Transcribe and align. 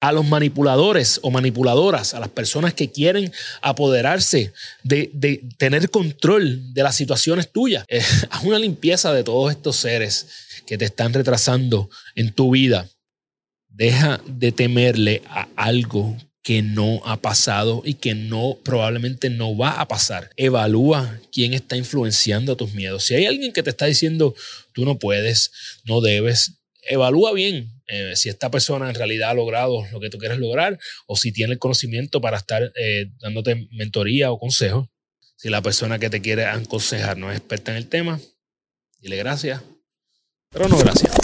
a 0.00 0.12
los 0.12 0.26
manipuladores 0.26 1.18
o 1.22 1.30
manipuladoras, 1.30 2.14
a 2.14 2.20
las 2.20 2.28
personas 2.28 2.74
que 2.74 2.90
quieren 2.90 3.32
apoderarse 3.62 4.52
de, 4.84 5.42
tener 5.56 5.90
control 5.90 6.72
de 6.72 6.82
las 6.82 6.96
situaciones 6.96 7.50
tuyas. 7.50 7.84
Eh, 7.98 8.02
haz 8.30 8.44
una 8.44 8.58
limpieza 8.58 9.12
de 9.12 9.24
todos 9.24 9.50
estos 9.50 9.76
seres 9.76 10.26
que 10.66 10.76
te 10.76 10.84
están 10.84 11.12
retrasando 11.14 11.88
en 12.14 12.32
tu 12.32 12.50
vida. 12.50 12.88
Deja 13.68 14.20
de 14.26 14.52
temerle 14.52 15.22
a 15.28 15.48
algo 15.56 16.16
que 16.42 16.62
no 16.62 17.00
ha 17.04 17.20
pasado 17.20 17.82
y 17.84 17.94
que 17.94 18.14
no 18.14 18.58
probablemente 18.62 19.30
no 19.30 19.56
va 19.56 19.80
a 19.80 19.88
pasar. 19.88 20.30
Evalúa 20.36 21.18
quién 21.32 21.54
está 21.54 21.76
influenciando 21.76 22.56
tus 22.56 22.72
miedos. 22.74 23.04
Si 23.04 23.14
hay 23.14 23.26
alguien 23.26 23.52
que 23.52 23.62
te 23.62 23.70
está 23.70 23.86
diciendo 23.86 24.34
tú 24.72 24.84
no 24.84 24.98
puedes, 24.98 25.50
no 25.84 26.00
debes, 26.00 26.57
evalúa 26.88 27.32
bien 27.32 27.70
eh, 27.86 28.14
si 28.16 28.28
esta 28.28 28.50
persona 28.50 28.88
en 28.88 28.94
realidad 28.94 29.30
ha 29.30 29.34
logrado 29.34 29.86
lo 29.92 30.00
que 30.00 30.10
tú 30.10 30.18
quieres 30.18 30.38
lograr 30.38 30.78
o 31.06 31.16
si 31.16 31.32
tiene 31.32 31.54
el 31.54 31.58
conocimiento 31.58 32.20
para 32.20 32.36
estar 32.36 32.72
eh, 32.76 33.06
dándote 33.20 33.68
mentoría 33.72 34.30
o 34.30 34.38
consejo. 34.38 34.90
Si 35.36 35.48
la 35.48 35.62
persona 35.62 35.98
que 35.98 36.10
te 36.10 36.20
quiere 36.20 36.44
aconsejar 36.46 37.16
no 37.16 37.30
es 37.30 37.38
experta 37.38 37.70
en 37.70 37.76
el 37.76 37.88
tema, 37.88 38.20
dile 39.00 39.16
gracias, 39.16 39.62
pero 40.50 40.68
no 40.68 40.76
gracias. 40.78 41.17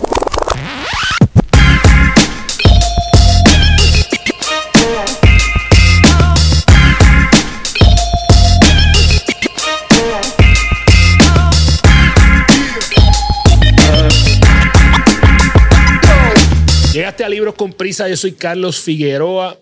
Llegaste 17.14 17.26
a 17.26 17.28
Libros 17.28 17.54
con 17.54 17.72
Prisa, 17.72 18.08
yo 18.08 18.16
soy 18.16 18.32
Carlos 18.32 18.80
Figueroa. 18.80 19.60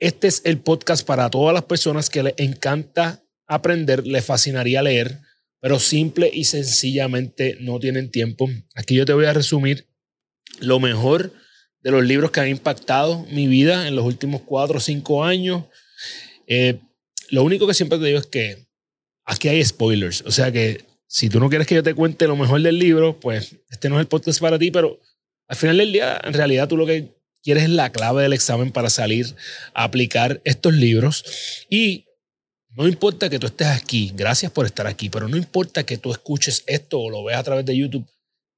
Este 0.00 0.26
es 0.26 0.42
el 0.44 0.58
podcast 0.58 1.06
para 1.06 1.30
todas 1.30 1.54
las 1.54 1.62
personas 1.62 2.10
que 2.10 2.24
les 2.24 2.34
encanta 2.36 3.22
aprender, 3.46 4.04
les 4.04 4.24
fascinaría 4.24 4.82
leer, 4.82 5.20
pero 5.60 5.78
simple 5.78 6.28
y 6.32 6.46
sencillamente 6.46 7.56
no 7.60 7.78
tienen 7.78 8.10
tiempo. 8.10 8.50
Aquí 8.74 8.96
yo 8.96 9.06
te 9.06 9.12
voy 9.12 9.26
a 9.26 9.32
resumir 9.32 9.86
lo 10.58 10.80
mejor 10.80 11.32
de 11.80 11.92
los 11.92 12.04
libros 12.04 12.32
que 12.32 12.40
han 12.40 12.48
impactado 12.48 13.24
mi 13.30 13.46
vida 13.46 13.86
en 13.86 13.94
los 13.94 14.04
últimos 14.04 14.40
cuatro 14.40 14.78
o 14.78 14.80
cinco 14.80 15.22
años. 15.22 15.66
Eh, 16.48 16.80
lo 17.28 17.44
único 17.44 17.68
que 17.68 17.74
siempre 17.74 18.00
te 18.00 18.06
digo 18.06 18.18
es 18.18 18.26
que 18.26 18.66
aquí 19.24 19.46
hay 19.46 19.64
spoilers. 19.64 20.22
O 20.22 20.32
sea 20.32 20.50
que 20.50 20.84
si 21.06 21.28
tú 21.28 21.38
no 21.38 21.48
quieres 21.48 21.68
que 21.68 21.76
yo 21.76 21.84
te 21.84 21.94
cuente 21.94 22.26
lo 22.26 22.34
mejor 22.34 22.60
del 22.60 22.80
libro, 22.80 23.20
pues 23.20 23.54
este 23.68 23.88
no 23.88 23.94
es 23.94 24.00
el 24.00 24.08
podcast 24.08 24.40
para 24.40 24.58
ti, 24.58 24.72
pero 24.72 24.98
al 25.50 25.56
final 25.56 25.78
del 25.78 25.92
día, 25.92 26.20
en 26.22 26.32
realidad 26.32 26.68
tú 26.68 26.76
lo 26.76 26.86
que 26.86 27.12
quieres 27.42 27.64
es 27.64 27.70
la 27.70 27.90
clave 27.90 28.22
del 28.22 28.34
examen 28.34 28.70
para 28.70 28.88
salir 28.88 29.34
a 29.74 29.82
aplicar 29.82 30.40
estos 30.44 30.74
libros. 30.74 31.24
Y 31.68 32.04
no 32.68 32.86
importa 32.86 33.28
que 33.28 33.40
tú 33.40 33.48
estés 33.48 33.66
aquí, 33.66 34.12
gracias 34.14 34.52
por 34.52 34.64
estar 34.64 34.86
aquí, 34.86 35.10
pero 35.10 35.26
no 35.26 35.36
importa 35.36 35.84
que 35.84 35.98
tú 35.98 36.12
escuches 36.12 36.62
esto 36.68 37.00
o 37.00 37.10
lo 37.10 37.24
veas 37.24 37.40
a 37.40 37.42
través 37.42 37.66
de 37.66 37.76
YouTube. 37.76 38.06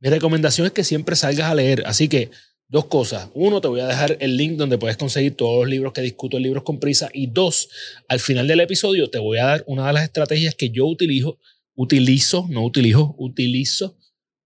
Mi 0.01 0.11
recomendación 0.11 0.67
es 0.67 0.75
que 0.75 0.85
siempre 0.85 1.17
salgas 1.17 1.51
a 1.51 1.55
leer. 1.55 1.83
Así 1.87 2.09
que 2.09 2.31
dos 2.69 2.85
cosas. 2.85 3.31
Uno, 3.33 3.63
te 3.63 3.69
voy 3.69 3.81
a 3.81 3.87
dejar 3.87 4.19
el 4.21 4.37
link 4.37 4.59
donde 4.59 4.77
puedes 4.77 4.99
conseguir 4.99 5.35
todos 5.35 5.65
los 5.65 5.71
libros 5.71 5.95
que 5.95 6.03
discuto 6.03 6.37
en 6.37 6.43
Libros 6.43 6.63
con 6.63 6.79
Prisa. 6.79 7.09
Y 7.15 7.29
dos, 7.29 7.71
al 8.07 8.21
final 8.21 8.47
del 8.47 8.61
episodio 8.61 9.09
te 9.09 9.19
voy 9.19 9.39
a 9.39 9.47
dar 9.47 9.65
una 9.67 9.87
de 9.87 9.95
las 9.95 10.05
estrategias 10.05 10.55
que 10.55 10.69
yo 10.69 10.85
utilizo, 10.85 11.39
utilizo, 11.75 12.47
no 12.51 12.63
utilizo, 12.63 13.15
utilizo 13.17 13.97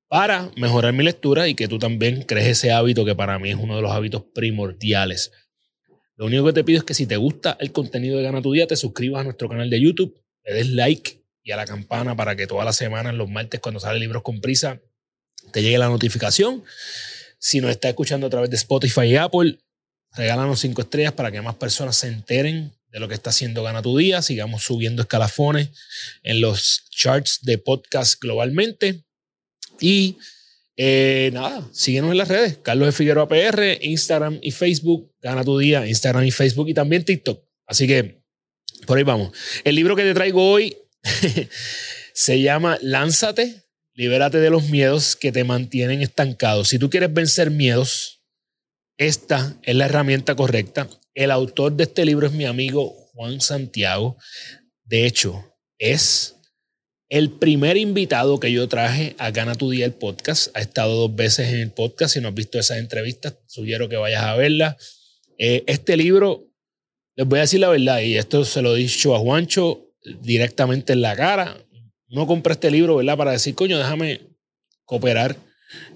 para 0.09 0.51
mejorar 0.57 0.93
mi 0.93 1.05
lectura 1.05 1.49
y 1.49 1.55
que 1.55 1.69
tú 1.69 1.79
también 1.79 2.23
crees 2.23 2.47
ese 2.47 2.73
hábito 2.73 3.05
que 3.05 3.15
para 3.15 3.39
mí 3.39 3.51
es 3.51 3.57
uno 3.57 3.77
de 3.77 3.83
los 3.83 3.91
hábitos 3.91 4.23
primordiales. 4.35 5.33
Lo 6.17 6.27
único 6.27 6.47
que 6.47 6.53
te 6.53 6.65
pido 6.65 6.79
es 6.79 6.85
que 6.85 6.95
si 6.95 7.07
te 7.07 7.17
gusta 7.17 7.57
el 7.61 7.73
contenido 7.73 8.17
de 8.17 8.23
Gana 8.23 8.41
tu 8.41 8.53
Día, 8.53 8.67
te 8.67 8.77
suscribas 8.77 9.21
a 9.21 9.25
nuestro 9.25 9.49
canal 9.49 9.69
de 9.69 9.81
YouTube, 9.81 10.19
le 10.45 10.55
des 10.55 10.69
like 10.71 11.23
y 11.43 11.53
a 11.53 11.57
la 11.57 11.67
campana 11.67 12.17
para 12.17 12.35
que 12.37 12.47
todas 12.47 12.65
las 12.65 12.77
semanas, 12.77 13.15
los 13.15 13.29
martes, 13.29 13.61
cuando 13.61 13.81
sale 13.81 13.99
Libros 14.01 14.23
con 14.23 14.41
Prisa, 14.41 14.81
te 15.53 15.63
llegue 15.63 15.79
la 15.79 15.89
notificación. 15.89 16.65
Si 17.39 17.61
nos 17.61 17.71
está 17.71 17.89
escuchando 17.89 18.27
a 18.27 18.31
través 18.31 18.51
de 18.51 18.57
Spotify 18.57 19.03
y 19.03 19.17
Apple, 19.17 19.59
regálanos 20.15 20.61
cinco 20.61 20.83
estrellas 20.83 21.13
para 21.13 21.31
que 21.31 21.43
más 21.43 21.57
personas 21.57 21.97
se 21.97 22.09
enteren 22.09 22.73
de 22.89 23.01
lo 23.01 23.09
que 23.09 23.15
está 23.15 23.31
haciendo 23.31 23.63
Gana 23.63 23.83
tu 23.83 23.97
Día, 23.97 24.23
sigamos 24.23 24.63
subiendo 24.63 25.03
escalafones 25.03 25.71
en 26.23 26.41
los 26.41 26.89
charts 26.91 27.41
de 27.43 27.59
podcast 27.59 28.21
globalmente. 28.21 29.06
Y 29.81 30.19
eh, 30.77 31.31
nada, 31.33 31.67
síguenos 31.73 32.11
en 32.13 32.19
las 32.19 32.29
redes. 32.29 32.59
Carlos 32.59 32.87
de 32.87 32.93
Figueroa 32.93 33.29
PR, 33.29 33.79
Instagram 33.81 34.39
y 34.43 34.51
Facebook. 34.51 35.13
Gana 35.21 35.45
tu 35.45 35.59
día, 35.59 35.87
Instagram 35.87 36.25
y 36.25 36.31
Facebook 36.31 36.69
y 36.69 36.75
también 36.75 37.05
TikTok. 37.05 37.43
Así 37.67 37.87
que 37.87 38.23
por 38.87 38.99
ahí 38.99 39.05
vamos. 39.05 39.33
El 39.65 39.75
libro 39.75 39.97
que 39.97 40.03
te 40.03 40.15
traigo 40.15 40.51
hoy 40.51 40.77
se 42.13 42.41
llama 42.41 42.79
Lánzate, 42.83 43.65
libérate 43.95 44.39
de 44.39 44.51
los 44.51 44.69
miedos 44.69 45.17
que 45.17 45.33
te 45.33 45.45
mantienen 45.45 46.03
estancado. 46.03 46.65
Si 46.65 46.79
tú 46.79 46.91
quieres 46.91 47.13
vencer 47.13 47.51
miedos, 47.51 48.23
esta 48.99 49.57
es 49.63 49.75
la 49.75 49.87
herramienta 49.87 50.37
correcta. 50.37 50.89
El 51.15 51.31
autor 51.31 51.73
de 51.73 51.85
este 51.85 52.05
libro 52.05 52.27
es 52.27 52.33
mi 52.33 52.45
amigo 52.45 52.91
Juan 53.13 53.41
Santiago. 53.41 54.19
De 54.85 55.07
hecho, 55.07 55.57
es 55.79 56.36
el 57.09 57.31
primer 57.31 57.77
invitado 57.77 58.41
que 58.41 58.51
yo 58.51 58.67
traje 58.69 59.15
a 59.19 59.31
Gana 59.31 59.55
tu 59.55 59.71
Día 59.71 59.85
el 59.87 59.93
podcast 59.93 60.49
ha 60.57 60.61
estado 60.61 60.97
dos 60.97 61.15
veces 61.15 61.53
en 61.53 61.61
el 61.61 61.71
podcast. 61.71 62.15
Si 62.15 62.21
no 62.21 62.29
has 62.29 62.35
visto 62.35 62.59
esas 62.59 62.79
entrevistas, 62.79 63.37
sugiero 63.47 63.89
que 63.89 63.97
vayas 63.97 64.25
a 64.25 64.35
verla. 64.35 64.77
Eh, 65.39 65.63
este 65.67 65.97
libro, 65.97 66.49
les 67.15 67.27
voy 67.27 67.39
a 67.39 67.43
decir 67.43 67.61
la 67.61 67.69
verdad, 67.69 68.01
y 68.01 68.17
esto 68.17 68.45
se 68.45 68.61
lo 68.61 68.75
he 68.75 68.81
dicho 68.81 69.15
a 69.15 69.21
Juancho 69.21 69.93
directamente 70.21 70.93
en 70.95 71.03
la 71.03 71.15
cara. 71.15 71.57
No 72.09 72.27
compré 72.27 72.55
este 72.55 72.71
libro, 72.71 72.97
¿verdad? 72.97 73.17
Para 73.17 73.33
decir, 73.33 73.55
coño, 73.55 73.79
déjame 73.79 74.21
cooperar 74.85 75.37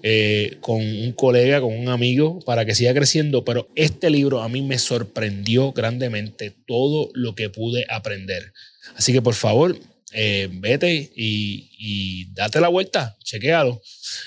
eh, 0.03 0.59
con 0.61 0.81
un 0.81 1.13
colega, 1.13 1.61
con 1.61 1.77
un 1.77 1.89
amigo, 1.89 2.41
para 2.41 2.65
que 2.65 2.75
siga 2.75 2.95
creciendo. 2.95 3.45
Pero 3.45 3.69
este 3.75 4.11
libro 4.11 4.43
a 4.43 4.49
mí 4.49 4.63
me 4.63 4.79
sorprendió 4.79 5.73
grandemente 5.73 6.55
todo 6.67 7.11
lo 7.15 7.35
que 7.35 7.51
pude 7.51 7.87
aprender. 7.89 8.53
Así 8.97 9.13
que 9.13 9.23
por 9.23 9.35
favor, 9.35 9.77
eh, 10.13 10.49
vete 10.53 11.13
y, 11.15 12.33
date 12.33 12.61
la 12.61 12.69
vuelta, 12.69 13.17
chequealo, 13.23 13.81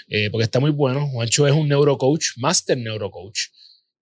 eh, 0.07 0.29
porque 0.29 0.44
está 0.44 0.59
muy 0.59 0.71
bueno. 0.71 1.07
Juancho 1.09 1.47
es 1.47 1.53
un 1.53 1.67
neurocoach, 1.67 2.38
master 2.38 2.77
neurocoach. 2.77 3.39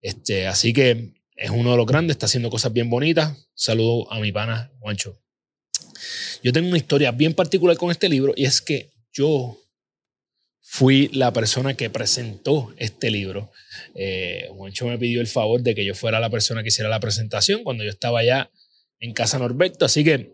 Este, 0.01 0.47
así 0.47 0.73
que 0.73 1.13
es 1.35 1.49
uno 1.49 1.71
de 1.71 1.77
los 1.77 1.85
grandes, 1.85 2.15
está 2.15 2.25
haciendo 2.25 2.49
cosas 2.49 2.73
bien 2.73 2.89
bonitas. 2.89 3.35
Saludo 3.53 4.11
a 4.11 4.19
mi 4.19 4.31
pana 4.31 4.71
Juancho. 4.79 5.19
Yo 6.43 6.51
tengo 6.51 6.67
una 6.67 6.77
historia 6.77 7.11
bien 7.11 7.33
particular 7.33 7.77
con 7.77 7.91
este 7.91 8.09
libro 8.09 8.33
y 8.35 8.45
es 8.45 8.61
que 8.61 8.91
yo 9.11 9.57
fui 10.61 11.09
la 11.09 11.33
persona 11.33 11.75
que 11.75 11.89
presentó 11.89 12.73
este 12.77 13.11
libro. 13.11 13.51
Eh, 13.93 14.47
Juancho 14.55 14.87
me 14.87 14.97
pidió 14.97 15.21
el 15.21 15.27
favor 15.27 15.61
de 15.61 15.75
que 15.75 15.83
yo 15.83 15.93
fuera 15.93 16.19
la 16.19 16.29
persona 16.29 16.63
que 16.63 16.69
hiciera 16.69 16.89
la 16.89 16.99
presentación 16.99 17.63
cuando 17.63 17.83
yo 17.83 17.89
estaba 17.89 18.19
allá 18.19 18.49
en 18.99 19.13
Casa 19.13 19.37
Norberto. 19.37 19.85
Así 19.85 20.03
que 20.03 20.31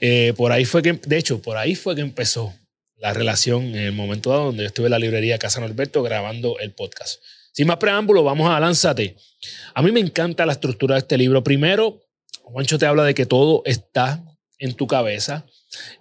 eh, 0.00 0.32
por 0.36 0.52
ahí 0.52 0.64
fue 0.64 0.82
que, 0.82 0.92
de 0.92 1.18
hecho, 1.18 1.40
por 1.42 1.56
ahí 1.56 1.74
fue 1.74 1.94
que 1.94 2.00
empezó 2.00 2.54
la 2.96 3.14
relación 3.14 3.64
en 3.66 3.76
el 3.76 3.92
momento 3.92 4.30
dado 4.30 4.46
donde 4.46 4.62
yo 4.62 4.68
estuve 4.68 4.86
en 4.86 4.92
la 4.92 4.98
librería 4.98 5.38
Casa 5.38 5.60
Norberto 5.60 6.02
grabando 6.02 6.58
el 6.58 6.72
podcast. 6.72 7.22
Sin 7.52 7.66
más 7.66 7.78
preámbulo, 7.78 8.22
vamos 8.22 8.50
a 8.50 8.60
Lánzate. 8.60 9.16
A 9.74 9.82
mí 9.82 9.90
me 9.90 10.00
encanta 10.00 10.46
la 10.46 10.52
estructura 10.52 10.94
de 10.94 11.00
este 11.00 11.18
libro. 11.18 11.42
Primero, 11.42 12.00
Juancho 12.42 12.78
te 12.78 12.86
habla 12.86 13.04
de 13.04 13.14
que 13.14 13.26
todo 13.26 13.62
está 13.64 14.24
en 14.58 14.74
tu 14.74 14.86
cabeza. 14.86 15.46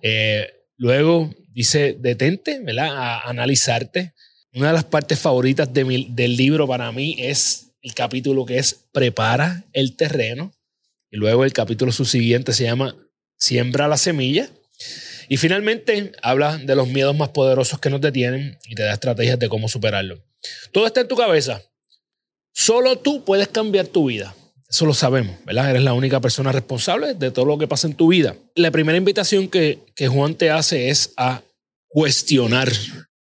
Eh, 0.02 0.48
luego 0.78 1.34
dice, 1.52 1.96
detente, 2.00 2.60
¿verdad? 2.60 2.96
A 2.96 3.22
analizarte. 3.30 4.14
Una 4.54 4.68
de 4.68 4.74
las 4.74 4.84
partes 4.84 5.20
favoritas 5.20 5.72
del 5.72 6.38
libro 6.38 6.68
para 6.68 6.92
mí 6.92 7.16
es 7.20 7.72
el 7.82 7.94
capítulo 7.94 8.46
que 8.46 8.58
es 8.58 8.88
Prepara 8.92 9.66
el 9.74 9.96
terreno. 9.96 10.54
Y 11.12 11.18
luego 11.18 11.46
el 11.46 11.54
capítulo 11.54 11.92
subsiguiente 11.92 12.54
se 12.54 12.66
llama 12.66 12.96
Siembra 13.40 13.88
la 13.88 13.98
semilla. 13.98 14.50
Y 15.28 15.38
finalmente 15.38 16.12
habla 16.22 16.58
de 16.58 16.76
los 16.76 16.88
miedos 16.88 17.16
más 17.16 17.30
poderosos 17.30 17.80
que 17.80 17.90
nos 17.90 18.02
detienen 18.02 18.58
y 18.68 18.76
te 18.76 18.84
da 18.84 18.94
estrategias 18.94 19.40
de 19.40 19.50
cómo 19.50 19.68
superarlo. 19.70 20.24
Todo 20.72 20.88
está 20.88 21.02
en 21.02 21.08
tu 21.08 21.16
cabeza. 21.16 21.62
Solo 22.54 22.98
tú 22.98 23.24
puedes 23.24 23.48
cambiar 23.48 23.88
tu 23.88 24.08
vida. 24.08 24.36
Eso 24.70 24.86
lo 24.86 24.94
sabemos, 24.94 25.36
¿verdad? 25.46 25.72
Eres 25.72 25.84
la 25.84 25.94
única 25.94 26.20
persona 26.20 26.52
responsable 26.52 27.16
de 27.16 27.32
todo 27.32 27.46
lo 27.46 27.58
que 27.58 27.68
pasa 27.68 27.88
en 27.88 27.96
tu 27.96 28.10
vida. 28.10 28.36
La 28.56 28.70
primera 28.70 28.98
invitación 28.98 29.48
que, 29.48 29.80
que 29.96 30.08
Juan 30.08 30.36
te 30.36 30.52
hace 30.52 30.90
es 30.90 31.14
a 31.18 31.42
cuestionar 31.88 32.72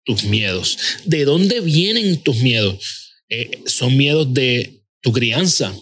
tus 0.05 0.25
miedos. 0.25 0.79
¿De 1.05 1.25
dónde 1.25 1.61
vienen 1.61 2.23
tus 2.23 2.37
miedos? 2.37 3.14
Eh, 3.29 3.62
son 3.67 3.97
miedos 3.97 4.32
de 4.32 4.82
tu 5.03 5.12
crianza, 5.12 5.75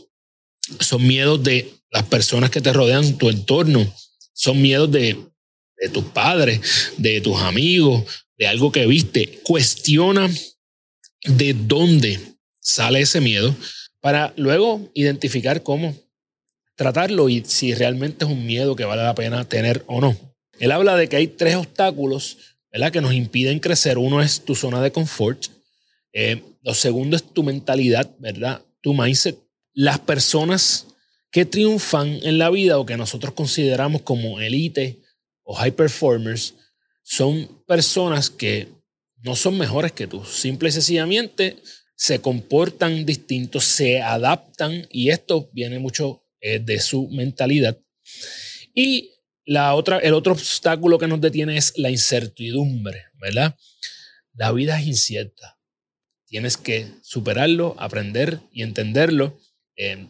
son 0.80 1.06
miedos 1.06 1.42
de 1.42 1.72
las 1.90 2.04
personas 2.04 2.50
que 2.50 2.60
te 2.60 2.72
rodean, 2.72 3.18
tu 3.18 3.30
entorno, 3.30 3.92
son 4.36 4.60
miedos 4.60 4.92
de, 4.92 5.16
de 5.78 5.88
tus 5.88 6.04
padres, 6.04 6.92
de 6.98 7.20
tus 7.22 7.40
amigos, 7.40 8.04
de 8.36 8.46
algo 8.46 8.70
que 8.70 8.86
viste. 8.86 9.40
Cuestiona 9.42 10.30
de 11.24 11.54
dónde 11.54 12.20
sale 12.60 13.00
ese 13.00 13.20
miedo 13.20 13.56
para 14.00 14.34
luego 14.36 14.90
identificar 14.94 15.62
cómo 15.62 15.96
tratarlo 16.74 17.30
y 17.30 17.42
si 17.46 17.74
realmente 17.74 18.26
es 18.26 18.30
un 18.30 18.44
miedo 18.44 18.76
que 18.76 18.84
vale 18.84 19.02
la 19.02 19.14
pena 19.14 19.48
tener 19.48 19.82
o 19.86 20.02
no. 20.02 20.16
Él 20.58 20.70
habla 20.70 20.96
de 20.96 21.08
que 21.08 21.16
hay 21.16 21.28
tres 21.28 21.56
obstáculos 21.56 22.36
¿verdad? 22.70 22.92
que 22.92 23.00
nos 23.00 23.14
impiden 23.14 23.58
crecer. 23.58 23.96
Uno 23.96 24.20
es 24.20 24.44
tu 24.44 24.54
zona 24.54 24.82
de 24.82 24.92
confort. 24.92 25.46
Eh, 26.12 26.42
lo 26.62 26.74
segundo 26.74 27.16
es 27.16 27.22
tu 27.22 27.42
mentalidad, 27.42 28.10
¿verdad? 28.18 28.62
Tu 28.82 28.92
mindset. 28.92 29.38
Las 29.72 29.98
personas 29.98 30.86
que 31.36 31.44
triunfan 31.44 32.18
en 32.22 32.38
la 32.38 32.48
vida 32.48 32.78
o 32.78 32.86
que 32.86 32.96
nosotros 32.96 33.34
consideramos 33.34 34.00
como 34.00 34.40
elite 34.40 35.02
o 35.42 35.52
high 35.52 35.70
performers 35.70 36.54
son 37.02 37.62
personas 37.66 38.30
que 38.30 38.68
no 39.18 39.36
son 39.36 39.58
mejores 39.58 39.92
que 39.92 40.06
tú. 40.06 40.24
Simple 40.24 40.70
y 40.70 40.72
sencillamente 40.72 41.58
se 41.94 42.22
comportan 42.22 43.04
distintos, 43.04 43.66
se 43.66 44.00
adaptan 44.00 44.86
y 44.90 45.10
esto 45.10 45.50
viene 45.52 45.78
mucho 45.78 46.22
eh, 46.40 46.58
de 46.58 46.80
su 46.80 47.06
mentalidad. 47.08 47.78
Y 48.74 49.10
la 49.44 49.74
otra, 49.74 49.98
el 49.98 50.14
otro 50.14 50.32
obstáculo 50.32 50.98
que 50.98 51.06
nos 51.06 51.20
detiene 51.20 51.58
es 51.58 51.74
la 51.76 51.90
incertidumbre, 51.90 53.08
¿verdad? 53.20 53.58
La 54.32 54.52
vida 54.52 54.80
es 54.80 54.86
incierta. 54.86 55.58
Tienes 56.24 56.56
que 56.56 56.86
superarlo, 57.02 57.76
aprender 57.78 58.40
y 58.50 58.62
entenderlo 58.62 59.38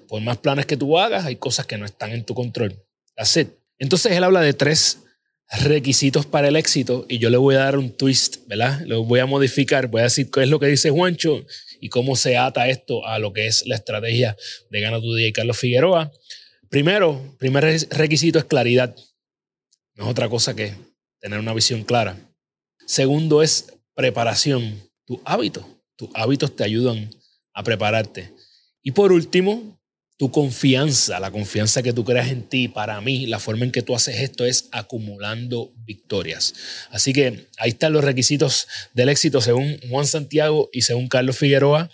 por 0.09 0.21
más 0.23 0.39
planes 0.39 0.67
que 0.67 0.77
tú 0.77 0.99
hagas, 0.99 1.25
hay 1.25 1.37
cosas 1.37 1.67
que 1.67 1.77
no 1.79 1.85
están 1.85 2.13
en 2.13 2.25
tu 2.25 2.35
control. 2.35 2.75
That's 3.17 3.39
Entonces 3.79 4.13
él 4.13 4.25
habla 4.25 4.41
de 4.41 4.53
tres 4.53 4.99
requisitos 5.61 6.27
para 6.27 6.49
el 6.49 6.57
éxito 6.57 7.07
y 7.09 7.19
yo 7.19 7.31
le 7.31 7.37
voy 7.37 7.55
a 7.55 7.61
dar 7.61 7.79
un 7.79 7.91
twist, 7.91 8.47
¿verdad? 8.47 8.81
Lo 8.87 9.05
voy 9.05 9.21
a 9.21 9.27
modificar, 9.27 9.87
voy 9.89 10.01
a 10.01 10.05
decir 10.05 10.31
qué 10.31 10.43
es 10.43 10.49
lo 10.49 10.59
que 10.59 10.67
dice 10.67 10.91
Juancho 10.91 11.45
y 11.81 11.89
cómo 11.89 12.17
se 12.17 12.37
ata 12.37 12.69
esto 12.69 13.07
a 13.07 13.19
lo 13.19 13.33
que 13.33 13.47
es 13.47 13.67
la 13.67 13.77
estrategia 13.77 14.37
de 14.71 14.81
Gana 14.81 15.01
tu 15.01 15.15
Día 15.15 15.29
y 15.29 15.33
Carlos 15.33 15.59
Figueroa. 15.59 16.11
Primero, 16.69 17.37
primer 17.39 17.65
requisito 17.91 18.39
es 18.39 18.45
claridad. 18.45 18.95
No 19.95 20.05
es 20.05 20.11
otra 20.11 20.29
cosa 20.29 20.55
que 20.55 20.75
tener 21.21 21.39
una 21.39 21.55
visión 21.55 21.85
clara. 21.85 22.19
Segundo 22.87 23.43
es 23.43 23.73
preparación, 23.95 24.83
tu 25.05 25.21
hábito. 25.25 25.67
Tus 25.97 26.11
hábitos 26.15 26.55
te 26.55 26.65
ayudan 26.65 27.09
a 27.55 27.63
prepararte. 27.63 28.33
Y 28.87 28.93
por 28.93 29.11
último, 29.11 29.81
tu 30.17 30.31
confianza, 30.31 31.19
la 31.19 31.33
confianza 31.33 31.83
que 31.83 31.93
tú 31.93 32.05
creas 32.05 32.29
en 32.29 32.49
ti. 32.49 32.69
Para 32.69 33.01
mí, 33.01 33.27
la 33.27 33.41
forma 33.41 33.65
en 33.65 33.73
que 33.73 33.83
tú 33.83 33.97
haces 33.97 34.21
esto 34.21 34.45
es 34.45 34.69
acumulando 34.71 35.73
victorias. 35.79 36.55
Así 36.93 37.13
que 37.13 37.49
ahí 37.59 37.71
están 37.71 37.93
los 37.93 38.05
requisitos 38.05 38.69
del 38.95 39.09
éxito 39.09 39.41
según 39.41 39.81
Juan 39.91 40.07
Santiago 40.07 40.71
y 40.73 40.83
según 40.83 41.09
Carlos 41.09 41.37
Figueroa. 41.37 41.91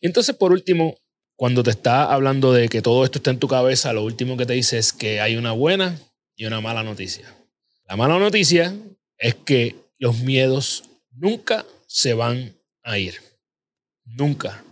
Entonces, 0.00 0.36
por 0.36 0.52
último, 0.52 0.96
cuando 1.34 1.64
te 1.64 1.70
está 1.70 2.04
hablando 2.04 2.52
de 2.52 2.68
que 2.68 2.82
todo 2.82 3.04
esto 3.04 3.18
está 3.18 3.32
en 3.32 3.40
tu 3.40 3.48
cabeza, 3.48 3.92
lo 3.92 4.04
último 4.04 4.36
que 4.36 4.46
te 4.46 4.52
dice 4.52 4.78
es 4.78 4.92
que 4.92 5.20
hay 5.20 5.34
una 5.34 5.50
buena 5.50 5.98
y 6.36 6.44
una 6.44 6.60
mala 6.60 6.84
noticia. 6.84 7.34
La 7.88 7.96
mala 7.96 8.20
noticia 8.20 8.76
es 9.18 9.34
que 9.34 9.74
los 9.98 10.20
miedos 10.20 10.84
nunca 11.10 11.66
se 11.88 12.14
van 12.14 12.54
a 12.84 12.96
ir. 12.96 13.16
Nunca. 14.04 14.62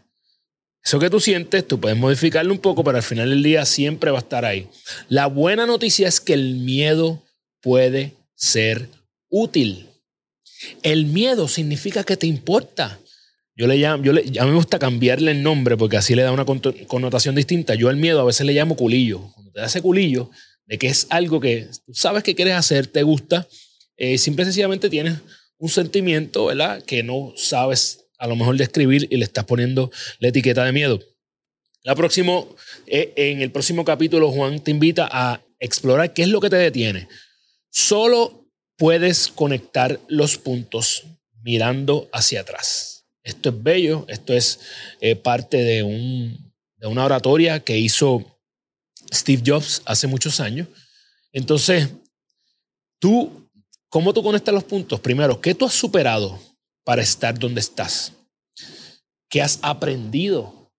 Eso 0.84 0.98
que 0.98 1.08
tú 1.08 1.18
sientes, 1.18 1.66
tú 1.66 1.80
puedes 1.80 1.96
modificarlo 1.96 2.52
un 2.52 2.58
poco, 2.58 2.84
pero 2.84 2.98
al 2.98 3.02
final 3.02 3.30
del 3.30 3.42
día 3.42 3.64
siempre 3.64 4.10
va 4.10 4.18
a 4.18 4.20
estar 4.20 4.44
ahí. 4.44 4.68
La 5.08 5.26
buena 5.26 5.64
noticia 5.64 6.06
es 6.06 6.20
que 6.20 6.34
el 6.34 6.56
miedo 6.56 7.22
puede 7.62 8.12
ser 8.34 8.90
útil. 9.30 9.88
El 10.82 11.06
miedo 11.06 11.48
significa 11.48 12.04
que 12.04 12.18
te 12.18 12.26
importa. 12.26 12.98
Yo 13.56 13.66
le 13.66 13.78
llamo, 13.78 14.02
yo 14.02 14.12
a 14.12 14.46
me 14.46 14.54
gusta 14.54 14.78
cambiarle 14.78 15.30
el 15.30 15.42
nombre 15.42 15.76
porque 15.76 15.96
así 15.96 16.14
le 16.14 16.22
da 16.22 16.32
una 16.32 16.44
connotación 16.44 17.34
distinta. 17.34 17.74
Yo 17.74 17.88
al 17.88 17.96
miedo 17.96 18.20
a 18.20 18.24
veces 18.24 18.44
le 18.44 18.52
llamo 18.52 18.76
culillo. 18.76 19.30
Cuando 19.32 19.52
te 19.52 19.60
da 19.60 19.66
ese 19.66 19.80
culillo 19.80 20.30
de 20.66 20.78
que 20.78 20.88
es 20.88 21.06
algo 21.08 21.40
que 21.40 21.68
tú 21.86 21.94
sabes 21.94 22.22
que 22.22 22.34
quieres 22.34 22.54
hacer, 22.54 22.88
te 22.88 23.02
gusta, 23.02 23.48
eh, 23.96 24.18
simple 24.18 24.42
y 24.42 24.46
sencillamente 24.46 24.90
tienes 24.90 25.18
un 25.56 25.70
sentimiento, 25.70 26.46
¿verdad? 26.46 26.82
Que 26.82 27.02
no 27.02 27.32
sabes 27.36 28.03
a 28.24 28.26
lo 28.26 28.36
mejor 28.36 28.56
de 28.56 28.64
escribir 28.64 29.06
y 29.10 29.18
le 29.18 29.24
estás 29.24 29.44
poniendo 29.44 29.92
la 30.18 30.28
etiqueta 30.28 30.64
de 30.64 30.72
miedo. 30.72 30.98
La 31.82 31.94
próximo, 31.94 32.56
eh, 32.86 33.12
en 33.16 33.42
el 33.42 33.50
próximo 33.50 33.84
capítulo, 33.84 34.32
Juan 34.32 34.60
te 34.60 34.70
invita 34.70 35.06
a 35.12 35.42
explorar 35.58 36.14
qué 36.14 36.22
es 36.22 36.28
lo 36.28 36.40
que 36.40 36.48
te 36.48 36.56
detiene. 36.56 37.06
Solo 37.68 38.48
puedes 38.78 39.28
conectar 39.28 40.00
los 40.08 40.38
puntos 40.38 41.04
mirando 41.42 42.08
hacia 42.14 42.40
atrás. 42.40 43.04
Esto 43.22 43.50
es 43.50 43.62
bello, 43.62 44.06
esto 44.08 44.32
es 44.32 44.58
eh, 45.02 45.16
parte 45.16 45.58
de, 45.58 45.82
un, 45.82 46.54
de 46.76 46.86
una 46.86 47.04
oratoria 47.04 47.60
que 47.60 47.76
hizo 47.76 48.24
Steve 49.12 49.42
Jobs 49.44 49.82
hace 49.84 50.06
muchos 50.06 50.40
años. 50.40 50.68
Entonces, 51.30 51.90
tú, 52.98 53.50
¿cómo 53.90 54.14
tú 54.14 54.22
conectas 54.22 54.54
los 54.54 54.64
puntos? 54.64 54.98
Primero, 55.00 55.38
¿qué 55.42 55.54
tú 55.54 55.66
has 55.66 55.74
superado? 55.74 56.40
Para 56.84 57.02
estar 57.02 57.38
donde 57.38 57.60
estás? 57.60 58.12
¿Qué 59.28 59.42
has 59.42 59.58
aprendido 59.62 60.72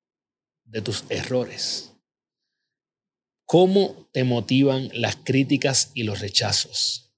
de 0.63 0.81
tus 0.81 1.03
errores? 1.09 1.91
¿Cómo 3.45 4.07
te 4.11 4.23
motivan 4.23 4.89
las 4.93 5.17
críticas 5.17 5.91
y 5.93 6.03
los 6.03 6.19
rechazos? 6.19 7.11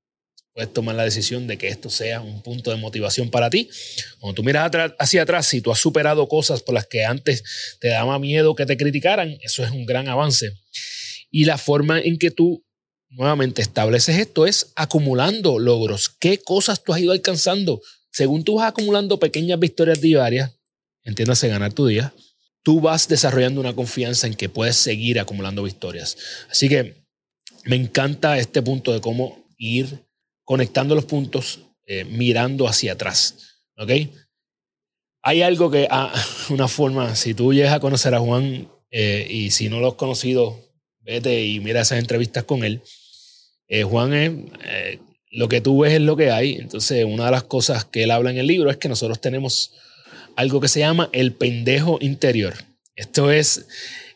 Puedes 0.53 0.73
tomar 0.73 0.95
la 0.95 1.03
decisión 1.03 1.45
de 1.45 1.57
que 1.57 1.67
esto 1.67 1.89
sea 1.89 2.19
un 2.19 2.41
punto 2.41 2.71
de 2.71 2.77
motivación 2.77 3.29
para 3.29 3.49
ti. 3.49 3.69
Cuando 4.19 4.33
tú 4.33 4.43
miras 4.43 4.71
hacia 4.97 5.21
atrás, 5.21 5.45
si 5.45 5.61
tú 5.61 5.71
has 5.71 5.77
superado 5.77 6.27
cosas 6.27 6.63
por 6.63 6.73
las 6.73 6.87
que 6.87 7.05
antes 7.05 7.43
te 7.79 7.89
daba 7.89 8.17
miedo 8.17 8.55
que 8.55 8.65
te 8.65 8.75
criticaran, 8.75 9.37
eso 9.41 9.63
es 9.63 9.69
un 9.69 9.85
gran 9.85 10.07
avance. 10.07 10.51
Y 11.29 11.45
la 11.45 11.59
forma 11.59 11.99
en 11.99 12.17
que 12.17 12.31
tú 12.31 12.65
nuevamente 13.09 13.61
estableces 13.61 14.17
esto 14.17 14.47
es 14.47 14.73
acumulando 14.75 15.59
logros. 15.59 16.09
¿Qué 16.09 16.39
cosas 16.39 16.83
tú 16.83 16.91
has 16.91 17.01
ido 17.01 17.11
alcanzando? 17.11 17.79
Según 18.11 18.43
tú 18.43 18.55
vas 18.55 18.69
acumulando 18.69 19.19
pequeñas 19.19 19.59
victorias 19.59 20.01
diarias, 20.01 20.51
entiéndase 21.03 21.47
ganar 21.47 21.73
tu 21.73 21.87
día, 21.87 22.13
tú 22.63 22.81
vas 22.81 23.07
desarrollando 23.07 23.61
una 23.61 23.73
confianza 23.73 24.27
en 24.27 24.33
que 24.33 24.49
puedes 24.49 24.75
seguir 24.75 25.19
acumulando 25.19 25.63
victorias. 25.63 26.17
Así 26.49 26.67
que 26.67 27.05
me 27.63 27.75
encanta 27.75 28.37
este 28.37 28.61
punto 28.61 28.93
de 28.93 29.01
cómo 29.01 29.45
ir 29.57 30.05
conectando 30.43 30.95
los 30.95 31.05
puntos, 31.05 31.59
eh, 31.85 32.05
mirando 32.05 32.67
hacia 32.67 32.93
atrás. 32.93 33.35
¿Ok? 33.77 33.91
Hay 35.21 35.41
algo 35.41 35.69
que, 35.71 35.87
ah, 35.89 36.13
una 36.49 36.67
forma, 36.67 37.15
si 37.15 37.33
tú 37.33 37.53
llegas 37.53 37.73
a 37.73 37.79
conocer 37.79 38.13
a 38.15 38.19
Juan 38.19 38.69
eh, 38.91 39.27
y 39.29 39.51
si 39.51 39.69
no 39.69 39.79
lo 39.79 39.89
has 39.89 39.93
conocido, 39.93 40.59
vete 40.99 41.45
y 41.45 41.59
mira 41.59 41.81
esas 41.81 41.99
entrevistas 41.99 42.43
con 42.43 42.63
él. 42.63 42.81
Eh, 43.67 43.83
Juan 43.83 44.13
es 44.13 44.31
lo 45.31 45.49
que 45.49 45.61
tú 45.61 45.79
ves 45.79 45.93
es 45.93 46.01
lo 46.01 46.15
que 46.15 46.31
hay. 46.31 46.55
Entonces, 46.55 47.05
una 47.05 47.25
de 47.25 47.31
las 47.31 47.43
cosas 47.43 47.85
que 47.85 48.03
él 48.03 48.11
habla 48.11 48.31
en 48.31 48.37
el 48.37 48.47
libro 48.47 48.69
es 48.69 48.77
que 48.77 48.89
nosotros 48.89 49.19
tenemos 49.21 49.73
algo 50.35 50.61
que 50.61 50.67
se 50.67 50.79
llama 50.79 51.09
el 51.13 51.33
pendejo 51.33 51.97
interior. 52.01 52.53
Esto 52.95 53.31
es, 53.31 53.67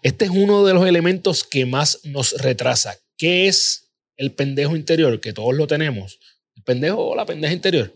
este 0.04 0.26
es 0.26 0.32
uno 0.32 0.66
de 0.66 0.74
los 0.74 0.88
elementos 0.88 1.44
que 1.44 1.66
más 1.66 2.00
nos 2.04 2.34
retrasa. 2.42 2.98
¿Qué 3.18 3.48
es 3.48 3.92
el 4.18 4.32
pendejo 4.32 4.76
interior? 4.76 5.20
Que 5.20 5.34
todos 5.34 5.56
lo 5.56 5.68
tenemos. 5.68 6.20
El 6.56 6.64
pendejo 6.64 7.10
o 7.10 7.16
la 7.16 7.26
pendeja 7.26 7.54
interior. 7.54 7.94